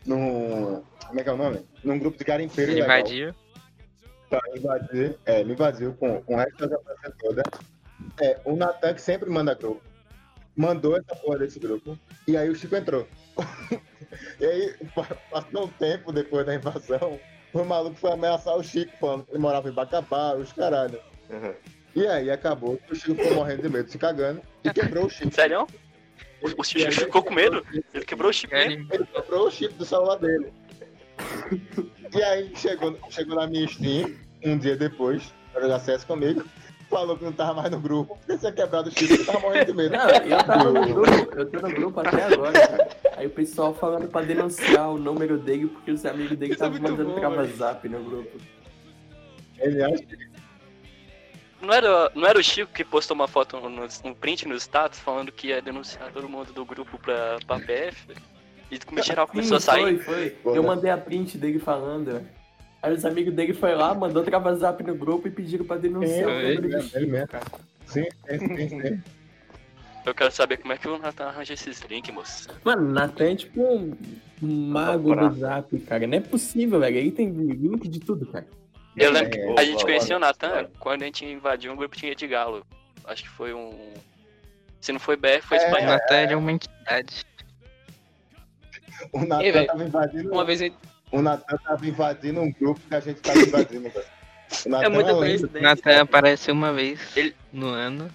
num. 0.05 0.83
Como 1.05 1.19
é 1.19 1.23
que 1.23 1.29
é 1.29 1.33
o 1.33 1.37
nome? 1.37 1.65
Num 1.83 1.99
grupo 1.99 2.17
de 2.17 2.23
garimpeiro 2.23 2.71
Ele 2.71 2.81
legal. 2.81 2.99
invadiu. 2.99 3.35
Pra 4.29 4.39
invadir. 4.55 5.17
É, 5.25 5.43
me 5.43 5.53
invadiu 5.53 5.93
com, 5.93 6.21
com 6.21 6.35
o 6.35 6.37
resto 6.37 6.67
da 6.67 6.77
família 6.79 7.13
toda. 7.19 7.43
É, 8.21 8.39
o 8.45 8.55
Natan 8.55 8.93
que 8.93 9.01
sempre 9.01 9.29
manda 9.29 9.53
grupo. 9.53 9.81
Mandou 10.55 10.97
essa 10.97 11.15
porra 11.15 11.39
desse 11.39 11.59
grupo. 11.59 11.97
E 12.27 12.35
aí 12.35 12.49
o 12.49 12.55
Chico 12.55 12.75
entrou. 12.75 13.07
e 14.39 14.45
aí, 14.45 14.75
pa- 14.93 15.15
passou 15.31 15.65
um 15.65 15.67
tempo 15.69 16.11
depois 16.11 16.45
da 16.45 16.55
invasão. 16.55 17.19
O 17.53 17.63
maluco 17.63 17.95
foi 17.95 18.11
ameaçar 18.11 18.55
o 18.55 18.63
Chico, 18.63 18.91
falando 18.99 19.23
que 19.25 19.31
ele 19.31 19.39
morava 19.39 19.69
em 19.69 19.71
Bacabá, 19.73 20.35
os 20.35 20.51
caralho. 20.51 20.99
Uhum. 21.29 21.53
E 21.95 22.05
aí 22.05 22.29
acabou 22.29 22.77
que 22.77 22.93
o 22.93 22.95
Chico 22.95 23.15
ficou 23.15 23.35
morrendo 23.35 23.61
de 23.63 23.69
medo, 23.69 23.89
se 23.89 23.97
cagando, 23.97 24.41
e 24.63 24.71
quebrou 24.71 25.05
o 25.05 25.09
Chico. 25.09 25.33
Sério? 25.33 25.65
O, 26.41 26.61
o 26.61 26.63
Chico 26.63 26.91
ficou 26.91 27.23
com 27.23 27.33
medo? 27.33 27.65
Ele 27.93 28.05
quebrou 28.05 28.29
o 28.29 28.33
chip 28.33 28.53
mesmo? 28.53 28.87
Ele 28.93 29.05
quebrou 29.05 29.47
o 29.47 29.51
chip 29.51 29.73
do 29.73 29.85
celular 29.85 30.17
dele. 30.19 30.51
E 32.13 32.23
aí 32.23 32.51
chegou, 32.55 32.97
chegou 33.09 33.35
na 33.35 33.47
minha 33.47 33.67
Steam, 33.67 34.15
um 34.43 34.57
dia 34.57 34.75
depois, 34.75 35.33
para 35.51 35.67
dar 35.67 35.75
acesso 35.75 36.05
comigo, 36.07 36.43
falou 36.89 37.17
que 37.17 37.23
não 37.23 37.31
tava 37.31 37.53
mais 37.53 37.71
no 37.71 37.79
grupo, 37.79 38.17
porque 38.17 38.37
tinha 38.37 38.51
quebrado 38.51 38.89
o 38.89 38.91
chip, 38.91 39.11
eu 39.13 39.25
tava 39.25 39.39
morrendo 39.39 39.65
de 39.65 39.73
medo. 39.73 39.95
Não, 39.95 40.09
eu 40.09 40.43
tava 40.43 40.63
no 40.71 40.85
grupo, 40.87 41.39
eu 41.39 41.45
tô 41.49 41.67
no 41.67 41.73
grupo 41.73 41.99
até 41.99 42.23
agora, 42.23 42.67
cara. 42.67 42.89
Aí 43.15 43.27
o 43.27 43.29
pessoal 43.29 43.73
falando 43.73 44.07
pra 44.07 44.21
denunciar 44.21 44.89
o 44.89 44.97
número 44.97 45.37
dele 45.37 45.67
porque 45.67 45.91
os 45.91 46.05
amigos 46.05 46.37
dele 46.37 46.51
é 46.51 46.55
estavam 46.55 46.79
mandando 46.79 47.09
bom, 47.09 47.15
trava 47.15 47.45
zap 47.45 47.87
no 47.87 48.03
grupo. 48.03 48.37
Ele 49.59 49.83
acha 49.83 49.97
que 50.03 50.29
Não 51.61 51.73
era, 51.73 52.11
não 52.15 52.27
era 52.27 52.39
o 52.39 52.43
Chico 52.43 52.71
que 52.73 52.83
postou 52.83 53.13
uma 53.15 53.27
foto, 53.27 53.57
no, 53.59 53.87
um 54.05 54.13
print 54.13 54.47
no 54.47 54.55
status 54.55 54.99
falando 54.99 55.31
que 55.31 55.47
ia 55.47 55.61
denunciar 55.61 56.11
todo 56.11 56.27
mundo 56.27 56.51
do 56.53 56.65
grupo 56.65 56.97
pra, 56.97 57.37
pra 57.45 57.59
PF? 57.59 58.15
E 58.71 59.01
geral 59.03 59.27
começou 59.27 59.57
a 59.57 59.59
Sim, 59.59 59.65
sair. 59.65 59.99
foi, 59.99 60.29
foi. 60.43 60.57
Eu 60.57 60.63
mandei 60.63 60.91
a 60.91 60.97
print 60.97 61.37
dele 61.37 61.59
falando. 61.59 62.21
Aí 62.81 62.93
os 62.93 63.03
amigos 63.05 63.33
dele 63.33 63.53
foi 63.53 63.75
lá, 63.75 63.93
mandou 63.93 64.23
trava 64.23 64.55
zap 64.55 64.81
no 64.83 64.95
grupo 64.95 65.27
e 65.27 65.31
pediram 65.31 65.65
pra 65.65 65.75
denunciar 65.77 66.21
É, 66.21 66.25
o 66.25 66.29
ele 66.29 66.55
número 66.55 66.61
do 66.61 66.69
mesmo, 66.77 66.97
ele 66.97 67.05
mesmo. 67.07 67.27
cara. 67.27 67.45
sim, 67.85 68.05
sim, 68.29 68.39
sim, 68.39 68.69
sim. 68.81 69.01
Eu 70.05 70.15
quero 70.15 70.31
saber 70.31 70.57
como 70.57 70.71
é 70.73 70.77
que 70.77 70.87
o 70.87 70.97
Nathan 70.97 71.25
arranja 71.25 71.53
esses 71.53 71.81
links, 71.81 72.13
moço. 72.13 72.47
Mano, 72.63 72.89
Natan 72.91 73.31
é 73.31 73.35
tipo 73.35 73.61
um 73.61 73.95
mago 74.41 75.13
do 75.13 75.35
zap, 75.37 75.77
cara. 75.81 76.07
Não 76.07 76.17
é 76.17 76.21
possível, 76.21 76.79
velho. 76.79 76.97
Ele 76.97 77.11
tem 77.11 77.29
link 77.29 77.87
de 77.87 77.99
tudo, 77.99 78.25
cara. 78.25 78.47
Eu 78.95 79.11
lembro 79.11 79.29
que 79.29 79.37
É, 79.39 79.59
a 79.59 79.63
gente 79.65 79.81
é, 79.81 79.85
conhecia 79.85 80.15
o 80.15 80.19
Nathan 80.19 80.47
é. 80.47 80.67
quando 80.79 81.03
a 81.03 81.05
gente 81.05 81.25
invadiu 81.25 81.71
um 81.73 81.75
grupo 81.75 81.95
tinha 81.97 82.15
de 82.15 82.27
galo. 82.27 82.65
Acho 83.05 83.23
que 83.23 83.29
foi 83.29 83.53
um. 83.53 83.93
Se 84.79 84.91
não 84.93 84.99
foi 84.99 85.17
BR, 85.17 85.41
foi 85.43 85.57
É, 85.57 85.61
O 85.61 85.65
espanhol. 85.65 85.89
Natália 85.91 86.33
é 86.33 86.37
uma 86.37 86.51
entidade. 86.53 87.25
O 89.11 89.19
Natan 89.25 89.65
tava 89.65 89.83
invadindo. 89.83 90.31
Uma 90.31 90.45
vez 90.45 90.61
eu... 90.61 90.71
O 91.11 91.21
Natan 91.21 91.57
tava 91.57 91.87
invadindo 91.87 92.41
um 92.41 92.51
grupo 92.51 92.79
que 92.87 92.95
a 92.95 92.99
gente 92.99 93.19
tava 93.21 93.39
invadindo, 93.39 93.89
velho. 93.89 94.05
O 94.65 94.69
Natan 94.69 94.85
É 94.85 94.89
muita 94.89 95.11
lenda. 95.11 95.19
coincidência. 95.25 95.61
Natan 95.61 96.01
aparece 96.01 96.51
uma 96.51 96.71
vez 96.73 96.99
Ele- 97.17 97.35
no 97.51 97.67
ano, 97.67 98.09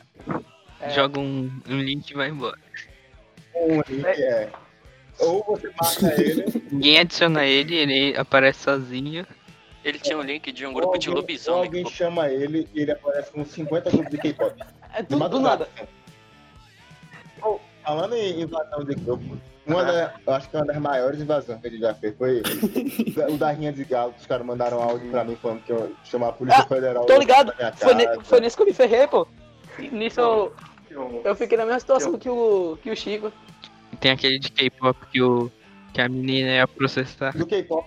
É. 0.80 0.90
joga 0.90 1.18
um, 1.20 1.50
um 1.68 1.78
link 1.80 2.10
e 2.10 2.14
vai 2.14 2.28
embora. 2.28 2.58
Um 3.54 3.76
link, 3.88 4.04
é. 4.06 4.48
Ou 5.20 5.44
você 5.44 5.70
marca 5.80 6.20
ele, 6.20 6.44
Ninguém 6.72 6.98
adiciona 6.98 7.44
ele, 7.46 7.74
ele 7.76 8.16
aparece 8.16 8.60
sozinho. 8.64 9.24
Ele 9.84 9.98
tinha 9.98 10.16
um 10.18 10.22
link 10.22 10.50
de 10.50 10.64
um 10.66 10.72
grupo 10.72 10.98
de 10.98 11.08
alguém, 11.08 11.10
ou 11.10 11.20
lobisomem. 11.20 11.64
alguém 11.66 11.86
chama 11.90 12.28
ele 12.28 12.66
e 12.74 12.80
ele 12.82 12.90
aparece 12.92 13.30
com 13.30 13.44
50 13.44 13.90
grupos 13.90 14.10
de 14.10 14.18
K-pop. 14.18 14.60
É 14.94 15.02
De 15.02 15.08
tudo 15.08 15.28
do 15.28 15.40
nada. 15.40 15.68
Falando 17.84 18.14
em 18.14 18.40
invasão 18.42 18.84
de 18.84 18.94
grupo, 18.94 19.36
uma 19.66 19.84
da, 19.84 20.14
eu 20.26 20.32
acho 20.34 20.48
que 20.50 20.56
uma 20.56 20.66
das 20.66 20.76
maiores 20.78 21.20
invasões 21.20 21.60
que 21.60 21.66
a 21.66 21.70
gente 21.70 21.80
já 21.80 21.94
fez 21.94 22.14
foi 22.16 22.42
o 23.32 23.36
da 23.38 23.50
Rinha 23.50 23.72
de 23.72 23.84
Galo, 23.84 24.12
que 24.12 24.20
os 24.20 24.26
caras 24.26 24.46
mandaram 24.46 24.82
áudio 24.82 25.10
pra 25.10 25.24
mim 25.24 25.36
falando 25.36 25.62
que 25.62 25.72
eu 25.72 25.94
chamar 26.04 26.28
a 26.28 26.32
Polícia 26.32 26.62
Ah, 26.62 26.66
Federal. 26.66 27.06
Tô 27.06 27.18
ligado. 27.18 27.52
Foi, 27.76 27.94
ne- 27.94 28.20
foi 28.24 28.40
nesse 28.40 28.56
que 28.56 28.62
eu 28.62 28.66
me 28.66 28.72
ferrei, 28.74 29.06
pô. 29.06 29.26
Nisso 29.92 30.20
eu, 30.20 30.52
Eu- 31.24 31.34
fiquei 31.36 31.56
na 31.58 31.64
mesma 31.64 31.80
situação 31.80 32.18
que 32.18 32.28
o, 32.28 32.78
que 32.82 32.90
o 32.90 32.96
Chico. 32.96 33.32
Tem 34.00 34.10
aquele 34.12 34.38
de 34.38 34.50
K-pop 34.50 34.98
que, 35.10 35.22
o, 35.22 35.50
que 35.92 36.00
a 36.00 36.08
menina 36.08 36.50
ia 36.50 36.68
processar. 36.68 37.36
Do 37.36 37.46
K-pop, 37.46 37.86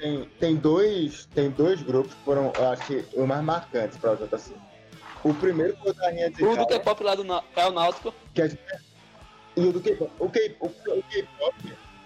tem, 0.00 0.28
tem, 0.40 0.56
dois, 0.56 1.26
tem 1.34 1.50
dois 1.50 1.82
grupos 1.82 2.14
que 2.14 2.20
foram, 2.24 2.52
eu 2.58 2.68
acho 2.70 2.86
que, 2.86 3.04
os 3.14 3.26
mais 3.26 3.42
marcantes 3.42 3.98
pra 3.98 4.12
eu 4.12 4.28
assim. 4.32 4.54
O 5.24 5.34
primeiro 5.34 5.76
foi 5.78 5.90
o 5.90 5.94
da 5.94 6.10
Rinha 6.10 6.30
de 6.30 6.44
O 6.44 6.56
do 6.56 6.66
K-pop 6.66 7.02
lá 7.02 7.14
do 7.14 7.24
é 7.56 7.66
o 7.66 7.72
Náutico. 7.72 8.14
que 8.34 8.48
gente... 8.48 8.60
E 9.56 9.60
o 9.60 9.72
do 9.72 9.80
K-pop. 9.80 10.10
O 10.18 10.28
K-pop 10.30 10.74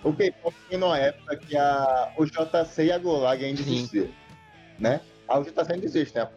o 0.05 0.13
K-pop 0.13 0.55
foi 0.69 0.79
numa 0.79 0.99
época 0.99 1.37
que 1.37 1.57
a, 1.57 2.13
o 2.17 2.25
JC 2.25 2.87
e 2.87 2.93
a 2.93 2.99
Golag 2.99 3.45
ainda 3.45 3.61
existiam, 3.61 4.09
né? 4.79 5.01
A 5.29 5.41
JC 5.41 5.73
ainda 5.73 5.87
existe, 5.87 6.17
né? 6.17 6.29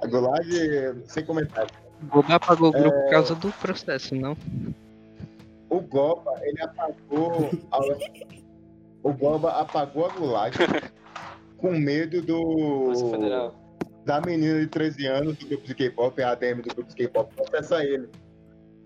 A 0.00 0.06
Golag, 0.06 1.02
sem 1.06 1.24
comentário. 1.24 1.70
O 2.02 2.06
Boba 2.06 2.34
apagou 2.34 2.68
o 2.68 2.72
grupo 2.72 2.90
por 2.90 3.10
causa 3.10 3.34
do 3.34 3.50
processo, 3.52 4.14
não? 4.14 4.36
O 5.70 5.80
Goba, 5.80 6.32
ele 6.42 6.60
apagou. 6.62 7.50
A... 7.72 7.78
O 9.02 9.12
Goba 9.12 9.50
apagou 9.50 10.06
a 10.06 10.08
Gulag 10.08 10.56
com 11.58 11.72
medo 11.72 12.22
do. 12.22 13.52
Da 14.04 14.20
menina 14.20 14.60
de 14.60 14.66
13 14.66 15.06
anos 15.06 15.36
do 15.38 15.46
grupo 15.46 15.66
de 15.66 15.74
K-pop, 15.74 16.22
a 16.22 16.30
ADM 16.32 16.60
do 16.60 16.74
grupo 16.74 16.90
de 16.90 16.94
K-pop, 16.94 17.34
processar 17.34 17.82
ele. 17.84 18.08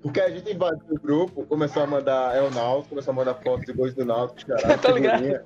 Porque 0.01 0.21
a 0.21 0.31
gente 0.31 0.53
invadiu 0.53 0.95
o 0.95 1.01
grupo, 1.01 1.45
começou 1.47 1.83
a 1.83 1.87
mandar 1.87 2.37
El 2.37 2.51
Náutico, 2.53 2.91
começou 2.91 3.11
a 3.11 3.15
mandar 3.15 3.35
fotos 3.35 3.67
de 3.67 3.73
gols 3.73 3.95
do 3.95 4.05
Náutico, 4.05 4.49
caralho. 4.53 4.81
Tá 4.81 4.93
ligado? 4.93 5.45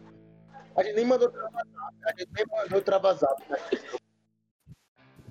A 0.76 0.83
gente 0.83 0.97
nem 0.97 1.07
mandou 1.07 1.31
travazap, 1.31 1.69
a 2.05 2.11
gente 2.19 2.31
nem 2.35 2.47
mandou 2.47 2.83
travazap. 2.83 3.43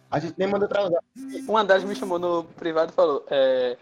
A 0.09 0.19
gente 0.19 0.35
nem 0.37 0.47
mandou 0.47 0.67
travazap. 0.67 1.05
Um 1.47 1.55
Andrade 1.57 1.85
me 1.85 1.95
chamou 1.95 2.17
no 2.17 2.43
privado 2.43 2.91
e 2.91 2.95
falou, 2.95 3.25
é. 3.29 3.77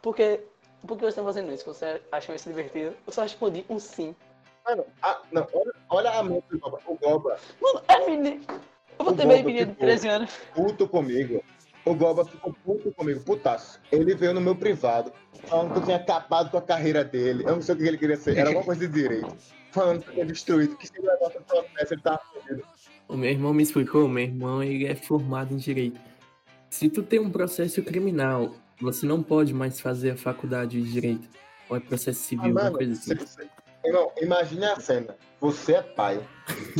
Por 0.00 0.14
que, 0.14 0.40
por 0.86 0.96
que 0.96 1.02
vocês 1.02 1.10
estão 1.10 1.24
fazendo 1.24 1.52
isso? 1.52 1.64
Você 1.66 2.00
acham 2.10 2.34
isso 2.34 2.48
divertido? 2.48 2.96
Eu 3.06 3.12
só 3.12 3.22
respondi 3.22 3.64
um 3.68 3.78
sim. 3.78 4.14
Mano, 4.66 4.84
não, 5.32 5.46
olha, 5.52 5.74
olha 5.88 6.10
a 6.10 6.22
mente 6.22 6.46
do 6.50 6.58
Goba. 6.58 6.80
O 6.86 6.94
Goba, 6.96 7.38
Mano, 7.60 7.82
é 7.88 8.06
menino. 8.06 8.46
Eu 8.98 9.04
vou 9.04 9.14
O 9.14 9.16
ter 9.16 9.26
meio 9.26 9.44
menino 9.44 9.66
de 9.66 9.72
ficou- 9.72 9.86
13 9.86 10.08
anos. 10.08 10.30
puto 10.54 10.88
comigo. 10.88 11.42
O 11.84 11.94
Goba 11.94 12.24
ficou 12.24 12.52
puto 12.64 12.92
comigo, 12.92 13.20
putaço. 13.20 13.80
Ele 13.90 14.14
veio 14.14 14.34
no 14.34 14.40
meu 14.40 14.54
privado, 14.54 15.12
falando 15.46 15.72
que 15.72 15.78
eu 15.78 15.84
tinha 15.84 15.96
acabado 15.96 16.50
com 16.50 16.58
a 16.58 16.62
carreira 16.62 17.02
dele. 17.04 17.44
Eu 17.46 17.54
não 17.54 17.62
sei 17.62 17.74
o 17.74 17.78
que 17.78 17.84
ele 17.84 17.96
queria 17.96 18.16
ser, 18.16 18.36
era 18.36 18.48
alguma 18.48 18.64
coisa 18.64 18.86
de 18.86 18.92
direito. 18.92 19.34
Falando 19.70 20.02
que 20.02 20.08
eu 20.10 20.14
tinha 20.14 20.26
destruído, 20.26 20.76
que 20.76 20.86
se 20.86 20.92
ele 20.98 21.06
levasse 21.06 21.38
o 21.38 21.42
processo, 21.42 21.94
ele 21.94 22.02
tava 22.02 22.20
fodido. 22.32 22.62
O 23.08 23.16
meu 23.16 23.30
irmão 23.30 23.54
me 23.54 23.62
explicou, 23.62 24.06
meu 24.08 24.24
irmão 24.24 24.62
ele 24.62 24.86
é 24.86 24.94
formado 24.94 25.54
em 25.54 25.56
direito. 25.56 25.98
Se 26.68 26.90
tu 26.90 27.02
tem 27.02 27.20
um 27.20 27.30
processo 27.30 27.82
criminal, 27.82 28.54
você 28.80 29.06
não 29.06 29.22
pode 29.22 29.54
mais 29.54 29.80
fazer 29.80 30.10
a 30.10 30.16
faculdade 30.16 30.82
de 30.82 30.92
direito. 30.92 31.26
Ou 31.70 31.76
é 31.76 31.80
processo 31.80 32.20
Ah, 32.20 32.24
civil, 32.28 32.44
alguma 32.46 32.64
mano, 32.64 32.76
coisa 32.76 32.92
assim. 32.92 33.16
cê- 33.16 33.26
cê- 33.26 33.48
Irmão, 33.84 34.10
imagine 34.20 34.64
a 34.66 34.78
cena. 34.80 35.16
Você 35.40 35.74
é 35.74 35.82
pai, 35.82 36.20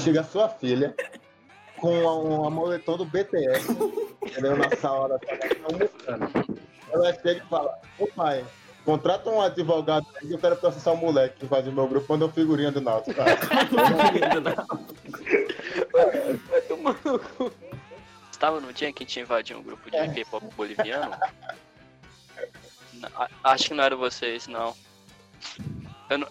chega 0.03 0.23
sua 0.25 0.49
filha 0.49 0.95
com 1.81 1.91
uma 2.03 2.51
moletom 2.51 2.97
do 2.97 3.05
BTS, 3.05 3.71
entendeu? 4.23 4.57
Na 4.57 4.71
sala 4.77 5.09
da 5.09 5.19
sala, 5.19 5.39
tá 5.39 5.57
almoçando. 5.65 6.59
Ela 6.93 7.13
chega 7.15 7.43
e 7.45 7.49
fala, 7.49 7.79
ô 7.99 8.07
pai, 8.09 8.45
contrata 8.85 9.29
um 9.31 9.41
advogado 9.41 10.07
aí 10.17 10.27
que 10.29 10.35
eu 10.35 10.39
quero 10.39 10.57
processar 10.57 10.93
um 10.93 10.97
moleque 10.97 11.39
que 11.41 11.45
invadiu 11.45 11.73
meu 11.73 11.87
grupo, 11.87 12.07
mandou 12.13 12.29
figurinha 12.31 12.71
do 12.73 12.81
Náutico, 12.81 13.15
cara. 13.17 13.37
Vai 16.49 16.61
tomar 16.63 16.97
no 17.05 17.19
cu. 17.19 17.53
Estava 18.31 18.61
no 18.61 18.73
dia 18.73 18.93
que 18.93 19.03
a 19.03 19.07
gente 19.07 19.21
invadiu 19.21 19.59
um 19.59 19.63
grupo 19.63 19.91
de 19.91 19.97
É. 19.97 20.09
K-pop 20.09 20.47
boliviano? 20.57 21.13
A- 23.17 23.29
Acho 23.45 23.69
que 23.69 23.75
não 23.75 23.85
era 23.85 23.97
vocês, 23.97 24.47
não. 24.47 24.75
Eu 26.09 26.19
não- 26.19 26.29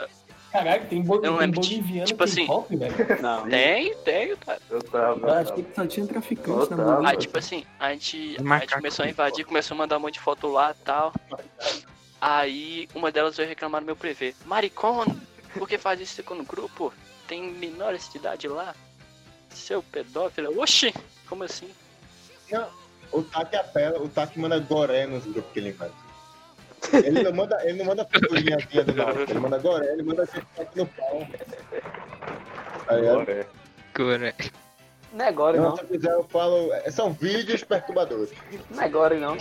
Caralho, 0.51 0.85
tem, 0.87 1.01
bo 1.01 1.15
não 1.15 1.21
tem 1.21 1.37
lembro, 1.37 1.61
boliviano 1.61 2.05
tipo 2.05 2.23
assim- 2.23 2.47
velho. 2.69 3.21
Não. 3.21 3.49
Tem, 3.49 3.95
tem, 3.97 4.35
cara. 4.37 4.59
Eu 4.69 4.81
tava. 4.83 5.19
Eu 5.27 5.33
achei 5.33 5.63
que 5.63 5.75
só 5.75 5.85
tinha 5.85 6.07
traficante 6.07 6.71
na. 6.71 6.83
Bolívia. 6.83 7.09
Aí, 7.09 7.17
tipo 7.17 7.37
assim, 7.37 7.65
a 7.79 7.91
gente, 7.91 8.37
a 8.39 8.59
gente 8.59 8.73
começou 8.75 9.05
a 9.05 9.09
invadir, 9.09 9.45
começou 9.45 9.75
a 9.75 9.77
mandar 9.77 9.97
um 9.97 9.99
monte 10.01 10.13
de 10.15 10.19
foto 10.19 10.47
lá 10.47 10.71
e 10.71 10.83
tal. 10.83 11.13
Aí, 12.19 12.87
uma 12.95 13.11
delas 13.11 13.37
veio 13.37 13.47
reclamar 13.49 13.81
no 13.81 13.85
meu 13.87 13.95
privê. 13.95 14.33
Maricona! 14.45 15.15
Por 15.53 15.67
que 15.67 15.77
faz 15.77 15.99
isso 15.99 16.23
no 16.33 16.43
grupo? 16.43 16.93
Tem 17.27 17.43
menores 17.53 18.09
de 18.11 18.17
idade 18.17 18.47
lá? 18.47 18.73
Seu 19.49 19.83
pedófilo? 19.83 20.59
Oxi! 20.61 20.93
Como 21.27 21.43
assim? 21.43 21.69
O 23.11 23.21
Taki 23.21 23.55
apela, 23.55 24.01
o 24.01 24.07
Taki 24.09 24.39
manda 24.39 24.57
goré 24.59 25.05
nos 25.05 25.23
grupos 25.25 25.51
que 25.51 25.59
ele 25.59 25.69
invade. 25.69 25.93
Ele 26.93 27.23
não 27.23 27.33
manda, 27.33 27.57
ele 27.63 27.77
não 27.79 27.85
manda 27.85 28.05
figurinha 28.05 28.57
do. 28.83 29.31
Ele 29.31 29.39
manda 29.39 29.57
goré, 29.57 29.91
ele 29.93 30.03
manda 30.03 30.23
assim, 30.23 30.39
Taki 30.55 30.77
no 30.77 30.85
pau. 30.85 31.27
Tá? 32.87 32.95
Agora 32.95 33.31
é. 33.31 33.45
Cura. 33.95 34.33
Não 35.13 35.25
é 35.25 35.27
agora 35.29 35.57
Não, 35.57 35.69
não. 35.69 35.75
se 35.77 35.83
eu 35.83 35.87
quiser, 35.87 36.11
eu 36.11 36.23
falo. 36.25 36.71
é, 36.73 36.91
São 36.91 37.11
vídeos 37.13 37.63
perturbadores. 37.63 38.29
Não 38.69 38.81
é 38.81 38.85
agora 38.85 39.17
não. 39.17 39.37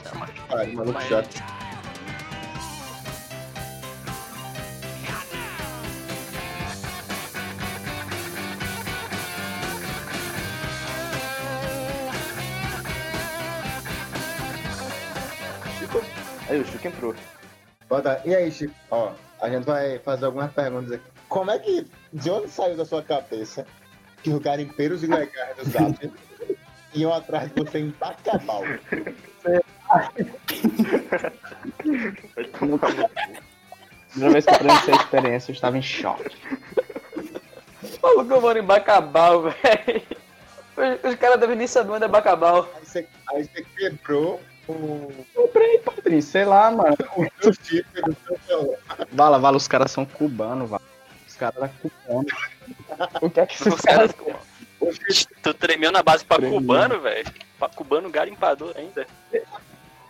Pare, 0.49 0.73
maluco 0.73 1.01
chato. 1.03 1.35
Aí 16.49 16.61
o 16.61 16.65
Chico 16.65 16.87
entrou. 16.87 17.15
Bota- 17.89 18.21
E 18.25 18.35
aí, 18.35 18.51
Chico? 18.51 18.75
Ó, 18.91 19.13
a 19.41 19.49
gente 19.49 19.65
vai 19.65 19.99
fazer 20.01 20.27
algumas 20.27 20.53
perguntas 20.53 20.93
aqui. 20.93 21.05
Como 21.29 21.51
é 21.51 21.59
que. 21.59 21.87
De 22.13 22.31
onde 22.31 22.49
saiu 22.51 22.77
da 22.77 22.85
sua 22.85 23.03
cabeça 23.03 23.67
que 24.23 24.31
os 24.31 24.39
garimpeiros 24.41 25.03
ilegais 25.03 25.57
do 25.57 25.65
Zap 25.71 26.13
iam 26.95 27.13
atrás 27.13 27.53
de 27.53 27.63
você 27.63 27.79
em 27.81 27.91
Bacabal? 27.99 28.63
Primeira 34.11 34.33
vez 34.33 34.45
que 34.45 34.51
eu 34.65 34.71
essa 34.71 34.91
experiência, 34.93 35.51
eu 35.51 35.55
estava 35.55 35.79
em 35.79 35.83
choque. 35.83 36.37
Maluco, 38.03 38.33
eu 38.33 38.41
moro 38.41 38.59
em 38.59 38.63
Bacabal, 38.63 39.43
velho. 39.43 40.03
Os, 41.05 41.11
os 41.11 41.15
caras 41.17 41.39
devem 41.41 41.57
nem 41.57 41.67
saber 41.67 41.93
onde 41.93 42.05
é 42.05 42.09
Bacabal. 42.09 42.69
Aí 42.77 42.85
você, 42.85 43.07
aí 43.31 43.45
você 43.45 43.65
quebrou 43.77 44.41
Comprei, 44.67 45.79
Patrícia, 45.79 46.33
sei 46.33 46.45
lá, 46.45 46.71
mano. 46.71 46.97
o 47.17 47.43
seu 47.43 47.53
chip 47.63 47.87
do 48.03 48.17
seu 48.27 48.39
celular. 48.47 48.79
Vala, 49.13 49.39
vala, 49.39 49.57
os 49.57 49.69
caras 49.69 49.91
são 49.91 50.05
cubanos, 50.05 50.69
vala. 50.69 50.83
Os 51.27 51.35
caras 51.37 51.57
eram 51.57 51.71
cubanos. 51.79 52.33
O 53.23 53.31
que 53.31 53.41
é 53.41 53.47
que 53.47 53.55
esses 53.55 53.73
Os 53.75 53.81
caras. 53.81 54.13
caras... 54.13 55.27
Tu 55.43 55.55
tremeu 55.55 55.91
na 55.91 56.03
base 56.03 56.25
pra 56.25 56.37
Tremeu. 56.37 56.59
cubano, 56.59 57.01
velho? 57.01 57.27
Pra 57.59 57.69
cubano 57.69 58.11
garimpador 58.11 58.73
ainda. 58.77 59.07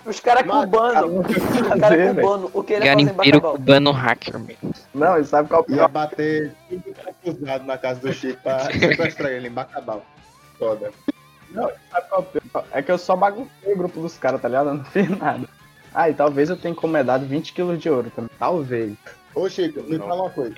Os 0.05 0.21
caras 0.21 0.43
cubano. 0.43 1.21
Os 1.21 1.81
caras 1.81 2.17
cubano. 2.17 2.51
O 2.53 2.63
que 2.63 2.73
ele 2.75 2.85
Garimpeiro 2.85 3.41
Bacabal? 3.41 3.53
cubano 3.53 3.91
hacker, 3.93 4.39
meu. 4.39 4.57
Não, 4.95 5.19
e 5.19 5.25
sabe 5.25 5.49
qual 5.49 5.65
é 5.69 5.73
o 5.73 5.77
Ia 5.77 5.89
bater 5.89 6.53
tudo 6.69 6.95
acusado 7.09 7.65
na 7.65 7.79
casa 7.79 8.01
do 8.01 8.13
Chico 8.13 8.41
pra 8.43 8.61
sequestrar 8.71 9.31
ele 9.33 9.49
em 9.49 9.53
Bacabal. 9.53 10.05
Foda. 10.59 10.91
Qual 11.53 11.69
é? 11.71 12.79
É 12.79 12.83
que 12.83 12.91
eu 12.91 12.99
só 12.99 13.17
baguncei 13.17 13.73
o 13.73 13.77
grupo 13.77 14.01
dos 14.01 14.17
caras, 14.19 14.41
tá 14.41 14.49
ligado? 14.49 14.71
Eu 14.71 14.75
não 14.75 14.85
fiz 14.91 15.09
nada. 15.19 15.49
Ah, 15.95 16.11
e 16.11 16.15
talvez 16.15 16.51
eu 16.51 16.57
tenha 16.57 16.73
encomendado 16.73 17.25
20 17.27 17.53
quilos 17.53 17.81
de 17.81 17.89
ouro 17.89 18.11
também. 18.15 18.31
Talvez. 18.39 18.97
Ô 19.35 19.49
Chico, 19.49 19.83
me 19.83 19.99
Não. 19.99 20.07
fala 20.07 20.23
uma 20.23 20.31
coisa. 20.31 20.55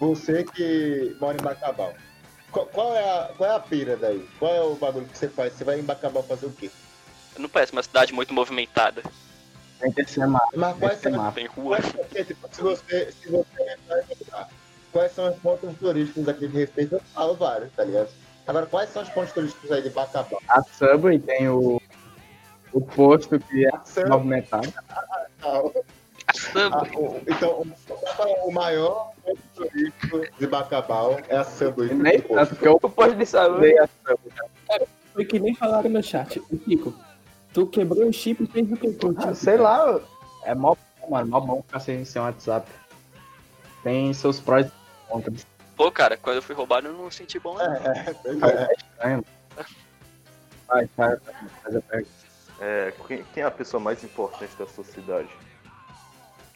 Você 0.00 0.44
que 0.44 1.16
mora 1.20 1.36
em 1.38 1.42
Bacabal. 1.42 1.94
Qual, 2.50 2.66
qual 2.66 2.96
é 2.96 3.08
a, 3.08 3.30
qual 3.36 3.50
é 3.50 3.54
a 3.54 3.60
pira 3.60 3.96
daí? 3.96 4.26
Qual 4.38 4.52
é 4.52 4.60
o 4.60 4.74
bagulho 4.74 5.06
que 5.06 5.16
você 5.16 5.28
faz? 5.28 5.52
Você 5.52 5.62
vai 5.62 5.78
em 5.78 5.82
Bacabal 5.84 6.22
fazer 6.24 6.46
o 6.46 6.50
quê? 6.50 6.70
Não 7.38 7.48
parece 7.48 7.72
uma 7.72 7.82
cidade 7.82 8.12
muito 8.12 8.34
movimentada. 8.34 9.02
Tem 9.78 9.92
que 9.92 10.04
ser 10.04 10.26
mapa. 10.26 10.48
Mas 10.54 10.76
quais 10.78 10.96
que 10.96 11.02
ser 11.02 11.10
são, 11.10 11.18
mapa. 11.22 11.32
Tem 11.32 11.46
rua. 11.46 11.78
porque, 11.80 12.24
tipo, 12.24 12.48
se 12.52 12.60
você, 12.60 13.12
se 13.12 13.28
você 13.30 13.76
quais 14.92 15.12
são 15.12 15.30
os 15.30 15.36
pontos 15.38 15.72
turísticos 15.78 16.28
aqui 16.28 16.48
de 16.48 16.58
respeito? 16.58 16.96
Eu 16.96 17.00
falo 17.14 17.34
vários, 17.34 17.72
tá 17.72 17.84
ligado? 17.84 18.08
Agora, 18.50 18.66
quais 18.66 18.90
são 18.90 19.00
os 19.04 19.08
pontos 19.10 19.32
turísticos 19.32 19.70
aí 19.70 19.80
de 19.80 19.90
Bacabal? 19.90 20.40
A 20.48 20.60
Subway 20.64 21.20
tem 21.20 21.48
o, 21.48 21.80
o 22.72 22.80
posto 22.80 23.38
que 23.38 23.64
é 23.64 23.70
Samba, 23.84 24.08
movimentado. 24.16 24.74
ah, 24.90 25.62
Samba. 26.34 26.82
o- 26.96 27.22
então, 27.28 27.60
o, 27.62 28.48
o 28.48 28.52
maior 28.52 29.12
ponto 29.22 29.38
turístico 29.54 30.26
de 30.36 30.46
Bacabal 30.48 31.20
é 31.28 31.36
a 31.36 31.44
Subway. 31.44 31.94
Nem 31.94 32.20
tanto, 32.22 32.48
porque 32.56 32.66
eu 32.66 32.72
O 32.82 32.90
posto 32.90 33.14
de 33.14 33.24
saúde. 33.24 33.58
usei 33.58 33.78
a 33.78 33.88
Subway. 34.04 34.88
Foi 35.12 35.24
que 35.24 35.38
nem 35.38 35.54
falaram 35.54 35.88
no 35.88 36.02
chat. 36.02 36.40
O 36.50 36.58
Kiko, 36.58 36.92
tu 37.54 37.68
quebrou 37.68 38.08
o 38.08 38.12
chip 38.12 38.42
e 38.42 38.46
fez 38.48 38.68
o 38.72 38.76
que 38.76 38.96
Ah, 39.18 39.32
sei 39.32 39.58
lá, 39.58 40.00
é 40.42 40.56
mó 40.56 40.74
bom, 41.00 41.10
mano. 41.10 41.30
Mó 41.30 41.38
bom 41.38 41.62
ficar 41.62 41.78
sem, 41.78 42.04
sem 42.04 42.20
WhatsApp. 42.20 42.68
Tem 43.84 44.12
seus 44.12 44.40
prós 44.40 44.66
e 44.66 44.70
contras. 45.08 45.46
Pô, 45.80 45.90
cara, 45.90 46.14
quando 46.14 46.36
eu 46.36 46.42
fui 46.42 46.54
roubado 46.54 46.88
eu 46.88 46.92
não 46.92 47.10
senti 47.10 47.38
bom. 47.38 47.56
não. 47.56 47.64
É, 47.64 48.04
é. 48.06 48.64
É 48.68 48.74
estranho. 48.76 49.24
Vai, 50.68 50.86
pergunta. 50.86 51.32
É, 52.60 52.92
quem, 53.08 53.24
quem 53.32 53.42
é 53.42 53.46
a 53.46 53.50
pessoa 53.50 53.82
mais 53.82 54.04
importante 54.04 54.54
da 54.58 54.66
sua 54.66 54.84
cidade? 54.84 55.30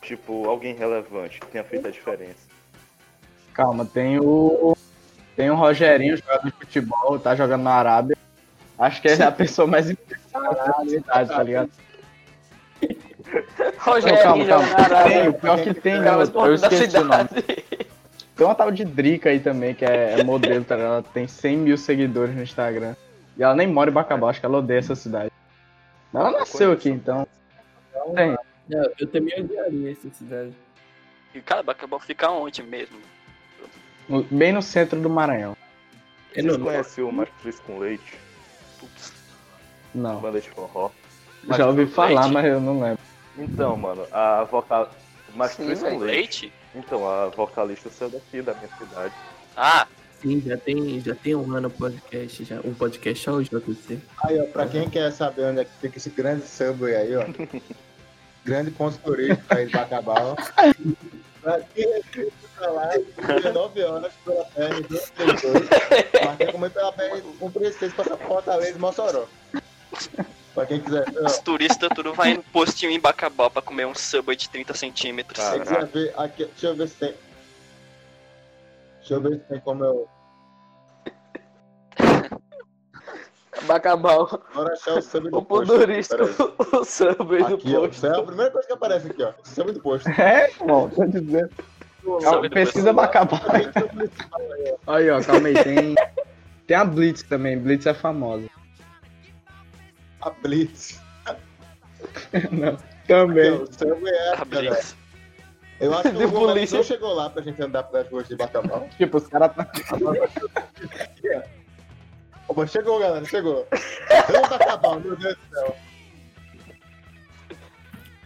Tipo, 0.03 0.47
alguém 0.47 0.75
relevante 0.75 1.41
que 1.41 1.47
tenha 1.47 1.65
feito 1.65 1.89
a 1.89 1.91
diferença. 1.91 2.47
Calma, 3.55 3.87
tem 3.87 4.21
o. 4.21 4.77
Tem 5.35 5.51
o 5.51 5.55
Rogerinho, 5.55 6.19
jogador 6.19 6.45
de 6.45 6.51
futebol, 6.59 7.19
tá 7.19 7.35
jogando 7.35 7.63
na 7.63 7.73
Arábia. 7.77 8.19
Acho 8.79 9.01
que 9.01 9.09
é 9.09 9.23
a 9.23 9.33
pessoa 9.33 9.67
mais 9.67 9.89
importante 9.89 10.21
da 10.53 10.85
cidade, 10.85 11.29
tá 11.29 11.43
ligado? 11.43 11.71
Rogério, 13.79 14.23
calma, 14.23 14.45
calma. 14.45 14.69
Tem, 15.09 15.29
o 15.29 15.33
pior 15.33 15.63
que 15.63 15.73
tem, 15.73 15.99
mas 15.99 16.29
eu, 16.29 16.55
esqueci 16.55 16.97
o 16.99 17.05
nome. 17.05 17.29
Tem 18.37 18.45
uma 18.47 18.55
tal 18.55 18.71
de 18.71 18.85
Drica 18.85 19.31
aí 19.31 19.39
também, 19.39 19.75
que 19.75 19.85
é, 19.85 20.19
é 20.19 20.25
modelo, 20.25 20.65
tá? 20.65 20.75
Ela 20.77 21.03
tem 21.03 21.27
100 21.29 21.57
mil 21.57 21.79
seguidores 21.79 22.35
no 22.35 22.43
Instagram. 22.43 22.97
E 23.37 23.43
ela 23.43 23.55
nem 23.55 23.67
mora 23.67 23.91
em 23.91 23.93
Bacabal, 23.93 24.29
acho 24.31 24.41
que 24.41 24.47
ela 24.47 24.59
odeia 24.59 24.79
essa 24.79 24.95
cidade. 24.95 25.31
Mas 26.13 26.21
ela 26.27 26.39
nasceu 26.39 26.73
aqui, 26.73 26.89
então. 26.89 27.27
Tem. 28.15 28.37
Não, 28.69 28.91
eu 28.99 29.07
também 29.07 29.41
odiaria 29.41 29.93
essa 29.93 30.09
cidade. 30.11 30.53
E, 31.35 31.41
cara, 31.41 31.63
Bacabal 31.63 32.01
fica 32.01 32.31
onde 32.31 32.63
mesmo? 32.63 32.99
no- 34.09 34.23
bem 34.25 34.53
no 34.53 34.63
centro 34.63 35.01
do 35.01 35.09
Maranhão. 35.11 35.57
É 36.35 36.43
Vocês 36.43 36.59
no 36.59 36.65
conhecem 36.65 37.05
o 37.05 37.13
Matriz 37.13 37.59
com 37.61 37.79
Leite? 37.79 38.19
Putz. 38.79 39.13
Não. 39.95 40.21
Banda 40.21 40.41
de 40.41 40.51
forró? 40.51 40.91
Já 41.57 41.67
ouvi 41.67 41.81
Leite? 41.83 41.95
falar, 41.95 42.29
mas 42.29 42.45
eu 42.45 42.61
não 42.61 42.81
lembro. 42.81 42.99
Então, 43.39 43.77
mano, 43.77 44.07
a 44.13 44.45
vocal... 44.45 44.91
Matriz 45.35 45.81
com 45.81 45.87
velho. 45.87 45.99
Leite. 46.01 46.43
Leite? 46.47 46.53
Então, 46.75 47.09
a 47.09 47.29
vocalista 47.29 47.89
saiu 47.91 48.11
daqui, 48.11 48.43
da 48.43 48.55
minha 48.55 48.69
cidade. 48.77 49.15
Ah, 49.57 49.87
Sim, 50.25 50.41
já 50.41 50.57
tem, 50.57 51.01
já 51.01 51.15
tem 51.15 51.35
um 51.35 51.55
ano 51.55 51.69
podcast, 51.69 52.45
já, 52.45 52.59
um 52.65 52.73
podcast 52.73 53.29
ao 53.29 53.43
JC. 53.43 53.99
Aí, 54.25 54.41
ó, 54.41 54.47
pra 54.47 54.67
quem 54.67 54.89
quer 54.89 55.13
saber 55.13 55.43
onde 55.45 55.61
é 55.61 55.65
que 55.67 55.71
fica 55.83 55.99
esse 55.99 56.09
grande 56.09 56.47
subway 56.47 56.97
aí, 56.97 57.15
ó. 57.15 57.25
grande 58.43 58.71
ponto 58.71 58.97
turístico 58.99 59.55
aí 59.55 59.67
de 59.67 59.73
Bacabal. 59.73 60.35
Pra 61.43 61.61
quem 61.61 61.87
respeita 61.93 62.33
pra 62.57 62.71
lá, 62.71 62.91
19 63.19 63.83
horas 63.83 64.13
pela 64.25 64.45
BR 64.45 64.81
232. 64.89 65.69
Mas 66.25 66.37
tem 66.39 66.53
como 66.53 66.65
ir 66.65 66.71
pela 66.71 66.91
BR 66.93 67.21
136 67.39 67.93
passar 67.93 68.17
por 68.17 68.27
Fortaleza 68.27 68.79
e 68.79 68.81
Mossoró. 68.81 69.27
Pra 70.55 70.67
quem 70.67 70.81
quiser. 70.81 71.05
Os 71.21 71.39
turistas 71.39 71.89
tudo 71.95 72.15
vai 72.15 72.35
no 72.35 72.43
postinho 72.45 72.93
em 72.93 73.01
Bacabal 73.01 73.51
pra 73.51 73.61
comer 73.61 73.87
um 73.87 73.95
subway 73.95 74.37
de 74.37 74.49
30 74.49 74.73
centímetros. 74.75 75.45
Ah. 75.45 75.59
quiser 75.59 75.87
ver 75.87 76.15
aqui, 76.17 76.45
deixa 76.45 76.69
eu 76.69 76.77
ver 76.77 76.89
se 76.89 76.95
tem. 76.95 77.15
Deixa 78.99 79.15
eu 79.15 79.21
ver 79.21 79.33
se 79.33 79.41
tem 79.49 79.61
como 79.61 79.85
eu. 79.85 80.09
Bacabal. 83.67 84.41
Agora 84.53 84.75
achar 84.75 84.99
o 84.99 85.03
sub 85.03 85.29
do 85.29 85.39
O 85.39 85.43
posto. 85.45 85.73
O 85.75 86.85
subway 86.85 87.43
do 87.45 87.55
Aqui, 87.55 87.73
posto. 87.73 87.93
Isso 87.93 88.07
é 88.07 88.17
a 88.17 88.23
primeira 88.23 88.51
coisa 88.53 88.67
que 88.67 88.75
aparece 88.75 89.09
aqui, 89.09 89.23
ó. 89.25 89.33
Sub 89.43 89.73
do 89.73 89.81
posto. 89.81 90.09
É, 90.09 90.51
irmão, 90.51 90.89
tô 90.89 91.05
dizendo. 91.05 91.51
Calma, 92.23 92.51
pesquisa 92.51 92.93
Bacabal. 92.93 93.41
Aí, 94.87 95.11
ó, 95.11 95.21
calma 95.23 95.49
aí. 95.49 95.55
Tem, 95.65 95.95
tem 96.67 96.77
a 96.77 96.85
Blitz 96.85 97.25
também. 97.25 97.59
Blitz 97.59 97.87
é 97.87 97.95
famosa. 97.95 98.49
A 100.25 100.31
Blitz. 100.31 101.01
Não, 102.51 102.77
também. 103.07 103.51
ó, 103.53 103.57
O 103.63 103.73
Subway 103.73 104.13
é 104.13 104.35
A. 104.37 104.45
Blitz. 104.45 104.97
Eu 105.81 105.93
acho 105.95 106.03
que 106.11 106.11
De 106.19 106.25
o 106.25 106.31
Google 106.31 106.49
polícia. 106.49 106.77
não 106.77 106.85
chegou 106.85 107.13
lá 107.15 107.29
pra 107.31 107.43
gente 107.43 107.61
andar 107.63 107.83
pelas 107.85 108.09
ruas 108.11 108.29
de 108.29 108.37
Bacabal. 108.37 108.89
Tipo, 108.97 109.19
os 109.19 109.27
caras 109.27 109.55
tá. 109.55 109.69
Opa, 112.49 112.67
chegou, 112.67 112.99
galera, 112.99 113.25
chegou. 113.25 113.67
Vamos 114.31 114.49
Bacabal, 114.49 115.01
meu 115.01 115.17
Deus 115.17 115.37
do 115.37 115.55
céu. 115.57 115.77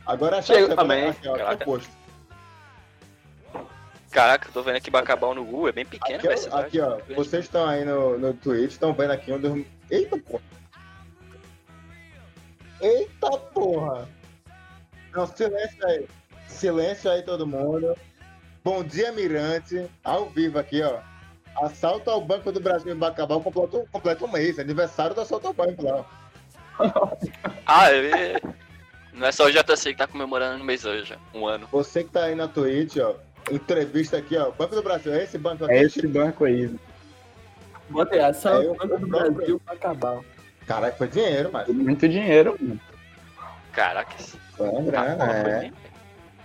Agora 0.07 0.39
achar 0.39 0.55
Chegou 0.55 0.73
o 0.73 0.77
também. 0.77 1.09
Aqui, 1.09 1.29
ó, 1.29 1.33
aqui 1.33 1.41
é 1.41 1.45
Caraca. 1.45 1.65
posto. 1.65 1.99
Caraca, 4.11 4.49
tô 4.53 4.63
vendo 4.63 4.77
aqui 4.77 4.91
Bacabal 4.91 5.35
no 5.35 5.45
Google, 5.45 5.69
é 5.69 5.73
bem 5.73 5.85
pequeno, 5.85 6.19
Aqui, 6.19 6.49
ó, 6.51 6.59
aqui, 6.59 6.81
ó. 6.81 6.99
Vocês 7.15 7.45
estão 7.45 7.67
aí 7.69 7.85
no, 7.85 8.19
no 8.19 8.33
Twitch, 8.35 8.73
estão 8.73 8.93
vendo 8.95 9.11
aqui 9.13 9.33
um 9.33 9.39
dos. 9.41 9.65
Eita 9.91 10.19
porra! 10.19 10.43
Eita 12.81 13.31
porra! 13.53 14.09
Não, 15.13 15.27
silêncio 15.27 15.87
aí. 15.87 16.07
Silêncio 16.47 17.11
aí, 17.11 17.23
todo 17.23 17.47
mundo. 17.47 17.97
Bom 18.65 18.85
dia, 18.85 19.13
Mirante. 19.13 19.89
Ao 20.05 20.29
vivo 20.29 20.59
aqui, 20.59 20.83
ó. 20.83 21.01
Assalto 21.65 22.11
ao 22.11 22.21
Banco 22.21 22.53
do 22.53 22.61
Brasil 22.61 22.95
em 22.95 22.99
Bacabal 22.99 23.41
completa 23.41 24.25
um 24.25 24.31
mês. 24.31 24.59
Aniversário 24.59 25.15
do 25.15 25.21
assalto 25.21 25.49
ao 25.49 25.55
banco 25.55 25.85
lá. 25.85 26.05
Ah, 27.67 27.93
é... 27.93 28.41
Não 29.13 29.27
é 29.27 29.33
só 29.33 29.47
o 29.47 29.51
JC 29.51 29.93
que 29.93 29.97
tá 29.97 30.07
comemorando 30.07 30.59
no 30.59 30.65
mês 30.65 30.85
hoje, 30.85 31.19
um 31.35 31.45
ano. 31.47 31.67
Você 31.73 32.05
que 32.05 32.11
tá 32.11 32.25
aí 32.25 32.35
na 32.35 32.47
Twitch, 32.47 32.97
ó. 32.99 33.17
Entrevista 33.51 34.17
aqui, 34.17 34.37
ó. 34.37 34.51
Banco 34.53 34.75
do 34.75 34.83
Brasil, 34.83 35.13
é 35.13 35.25
esse 35.25 35.37
banco 35.37 35.65
aqui? 35.65 35.75
É 35.75 35.83
esse 35.83 36.07
banco 36.07 36.45
aí. 36.45 36.75
Bota 37.91 38.15
aí, 38.15 38.21
ação 38.21 38.63
É, 38.63 38.67
Banco 38.67 38.99
do 38.99 39.07
Brasil 39.07 39.61
pra 39.65 39.75
acabar. 39.75 40.21
Caralho, 40.69 40.95
foi 40.97 41.09
dinheiro, 41.09 41.49
mas. 41.51 41.67
Muito 41.69 42.07
dinheiro, 42.07 42.55
mano. 42.61 42.79
Caraca, 43.73 44.15
Foi 44.55 44.83
grana, 44.83 45.25
é. 45.33 45.73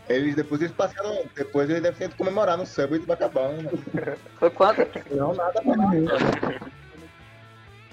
Eles 0.08 0.36
depois 0.36 0.62
eles 0.62 0.74
passaram. 0.74 1.26
Depois 1.36 1.70
eles 1.70 1.84
devem 1.84 2.08
ter 2.08 2.16
comemorar 2.16 2.58
no 2.58 2.66
Subway 2.66 3.00
do 3.00 3.06
Bacabal, 3.06 3.52
né? 3.54 3.70
Foi 4.40 4.50
quanto? 4.50 4.82
Não, 5.12 5.34
nada 5.34 5.62
pra 5.62 5.76
nada. 5.76 5.98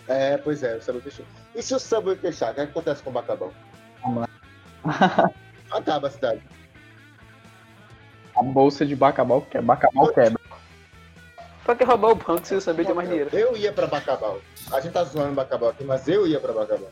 É, 0.06 0.36
pois 0.38 0.62
é, 0.62 0.76
o 0.76 0.82
Subway 0.82 1.02
fechou. 1.02 1.24
E 1.54 1.62
se 1.62 1.74
o 1.74 1.78
Subway 1.78 2.16
fechar, 2.16 2.52
o 2.52 2.54
que 2.54 2.60
acontece 2.60 3.02
com 3.02 3.10
o 3.10 3.12
Bacabal? 3.12 3.52
Acaba 5.70 6.08
a 6.08 6.10
cidade. 6.10 6.42
A 8.36 8.42
bolsa 8.42 8.86
de 8.86 8.94
Bacabal, 8.94 9.42
que 9.42 9.58
é 9.58 9.62
Bacabal 9.62 10.12
quebra. 10.12 10.39
Pra 11.70 11.76
que 11.76 11.84
roubar 11.84 12.10
o 12.10 12.14
banco 12.16 12.44
se 12.44 12.56
o 12.56 12.60
Sambi 12.60 12.84
tem 12.84 12.92
mais 12.92 13.08
dinheiro? 13.08 13.30
Eu 13.32 13.56
ia 13.56 13.72
pra 13.72 13.86
Bacabal. 13.86 14.40
A 14.72 14.80
gente 14.80 14.92
tá 14.92 15.04
zoando 15.04 15.34
Bacabal 15.34 15.68
aqui, 15.68 15.84
mas 15.84 16.08
eu 16.08 16.26
ia 16.26 16.40
pra 16.40 16.52
Bacabal. 16.52 16.90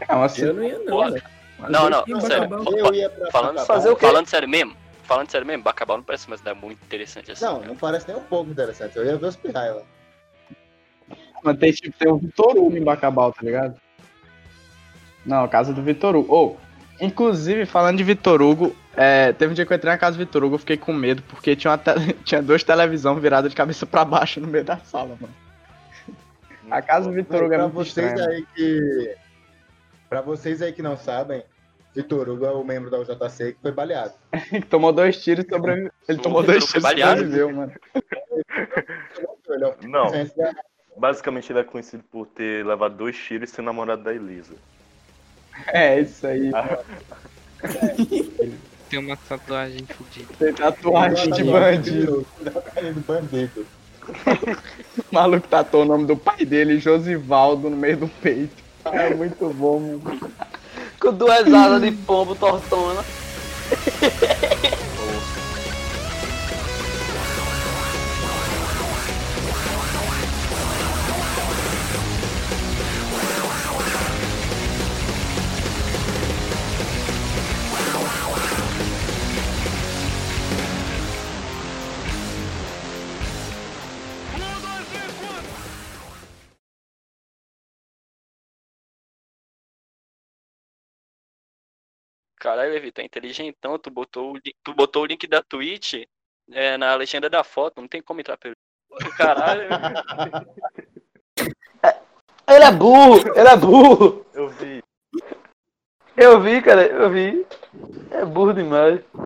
É 0.00 0.14
uma 0.14 0.26
Eu 0.38 0.54
não 0.54 0.64
ia, 0.64 0.78
não, 0.78 1.10
velho. 1.10 1.22
Mas 1.58 1.70
Não, 1.70 1.84
eu 1.84 1.90
não, 1.90 2.04
ia 2.06 2.20
sério. 2.22 2.78
Eu 2.78 2.94
ia 2.94 3.10
pra 3.10 3.30
Falando, 3.30 3.56
Bacabal. 3.56 3.66
fazer 3.66 3.90
o 3.90 3.96
quê? 3.96 4.06
falando 4.06 4.26
sério 4.28 4.48
mesmo, 4.48 4.74
falando 5.04 5.30
sério 5.30 5.46
mesmo, 5.46 5.62
Bacabal 5.62 5.98
não 5.98 6.04
parece 6.04 6.26
uma 6.26 6.38
cidade 6.38 6.58
muito 6.58 6.82
interessante 6.82 7.30
assim. 7.30 7.44
Não, 7.44 7.56
cara. 7.56 7.68
não 7.68 7.76
parece 7.76 8.08
nem 8.08 8.16
um 8.16 8.24
pouco 8.24 8.50
interessante. 8.50 8.96
Eu 8.96 9.04
ia 9.04 9.18
ver 9.18 9.26
os 9.26 9.36
pirraia 9.36 9.74
lá. 9.74 9.82
Mas 11.42 11.58
tem, 11.58 11.70
tipo, 11.70 11.98
tem 11.98 12.10
o 12.10 12.16
Vitor 12.16 12.56
Hugo 12.56 12.78
em 12.78 12.82
Bacabal, 12.82 13.30
tá 13.34 13.42
ligado? 13.42 13.78
Não, 15.26 15.44
a 15.44 15.48
casa 15.48 15.74
do 15.74 15.82
Vitor 15.82 16.16
Hugo. 16.16 16.34
Ô, 16.34 16.56
inclusive, 17.00 17.66
falando 17.66 17.96
de 17.98 18.04
Vitor 18.04 18.40
Hugo, 18.42 18.74
é, 18.96 19.32
teve 19.32 19.52
um 19.52 19.54
dia 19.54 19.64
que 19.64 19.72
eu 19.72 19.76
entrei 19.76 19.92
na 19.92 19.98
casa 19.98 20.16
do 20.16 20.24
Vitor 20.24 20.42
Hugo, 20.44 20.54
eu 20.56 20.58
fiquei 20.58 20.76
com 20.76 20.92
medo, 20.92 21.22
porque 21.28 21.54
tinha, 21.56 21.70
uma 21.70 21.78
tele- 21.78 22.12
tinha 22.24 22.42
duas 22.42 22.62
televisões 22.64 23.20
viradas 23.20 23.50
de 23.50 23.56
cabeça 23.56 23.86
pra 23.86 24.04
baixo 24.04 24.40
no 24.40 24.46
meio 24.46 24.64
da 24.64 24.76
sala, 24.78 25.16
mano. 25.20 25.34
A 26.70 26.82
casa 26.82 27.08
do 27.08 27.14
Vitor 27.14 27.42
Hugo 27.44 27.54
é 27.54 27.56
pra 27.56 27.68
muito 27.68 27.74
vocês 27.74 28.20
aí 28.20 28.44
que. 28.54 29.14
Pra 30.08 30.20
vocês 30.20 30.60
aí 30.62 30.72
que 30.72 30.82
não 30.82 30.96
sabem, 30.96 31.42
Vitor 31.94 32.28
Hugo 32.28 32.44
é 32.44 32.50
o 32.50 32.62
membro 32.64 32.90
da 32.90 32.98
UJC 32.98 33.52
que 33.54 33.58
foi 33.62 33.72
baleado. 33.72 34.12
Ele 34.52 34.64
tomou 34.64 34.92
dois 34.92 35.22
tiros 35.22 35.44
e 35.44 35.48
sobreviveu. 35.48 35.90
Ele 36.08 36.18
tomou 36.18 36.42
dois 36.42 36.64
tiros 36.66 36.82
e 36.82 36.86
baleado? 36.86 37.20
sobreviveu, 37.20 37.52
mano. 37.54 37.72
Não, 39.82 40.06
basicamente 40.96 41.50
ele 41.50 41.60
é 41.60 41.64
conhecido 41.64 42.02
por 42.10 42.26
ter 42.26 42.64
levado 42.66 42.96
dois 42.96 43.16
tiros 43.16 43.50
e 43.50 43.54
ser 43.54 43.62
namorado 43.62 44.02
da 44.02 44.12
Elisa. 44.14 44.54
É, 45.66 46.00
isso 46.00 46.26
aí. 46.26 46.50
Tem 48.88 48.98
uma 48.98 49.16
tatuagem 49.16 49.84
fodida. 49.86 50.32
Tem 50.38 50.54
tatuagem 50.54 51.30
de 51.30 51.44
bandido. 51.44 52.26
Tatuagem 52.42 52.92
de 52.94 53.00
bandido. 53.00 53.66
O 54.98 55.14
maluco 55.14 55.46
tatuou 55.46 55.82
o 55.82 55.86
nome 55.86 56.06
do 56.06 56.16
pai 56.16 56.46
dele, 56.46 56.78
Josivaldo, 56.78 57.68
no 57.68 57.76
meio 57.76 57.98
do 57.98 58.08
peito. 58.08 58.56
É 58.86 59.12
muito 59.14 59.52
bom, 59.52 59.78
mano. 59.78 60.32
Com 60.98 61.12
duas 61.12 61.52
asas 61.52 61.82
de 61.82 61.92
pombo 61.92 62.34
tortona. 62.34 63.04
Caralho, 92.38 92.72
Levi, 92.72 92.92
tá 92.92 93.02
inteligentão, 93.02 93.78
tu 93.78 93.90
botou 93.90 94.34
o, 94.34 94.40
tu 94.62 94.74
botou 94.74 95.02
o 95.02 95.06
link 95.06 95.26
da 95.26 95.42
Twitch 95.42 95.94
é, 96.52 96.76
na 96.76 96.94
legenda 96.94 97.28
da 97.28 97.42
foto, 97.44 97.80
não 97.80 97.88
tem 97.88 98.00
como 98.00 98.20
entrar 98.20 98.36
pelo. 98.36 98.54
Caralho, 99.16 99.68
Ele 102.48 102.64
é 102.64 102.70
burro! 102.72 103.18
Ele 103.34 103.48
é 103.48 103.56
burro! 103.56 104.26
Eu 104.32 104.48
vi. 104.48 104.82
Eu 106.16 106.40
vi, 106.40 106.62
cara, 106.62 106.86
eu 106.86 107.10
vi. 107.10 107.46
É 108.10 108.24
burro 108.24 108.52
demais. 108.52 109.00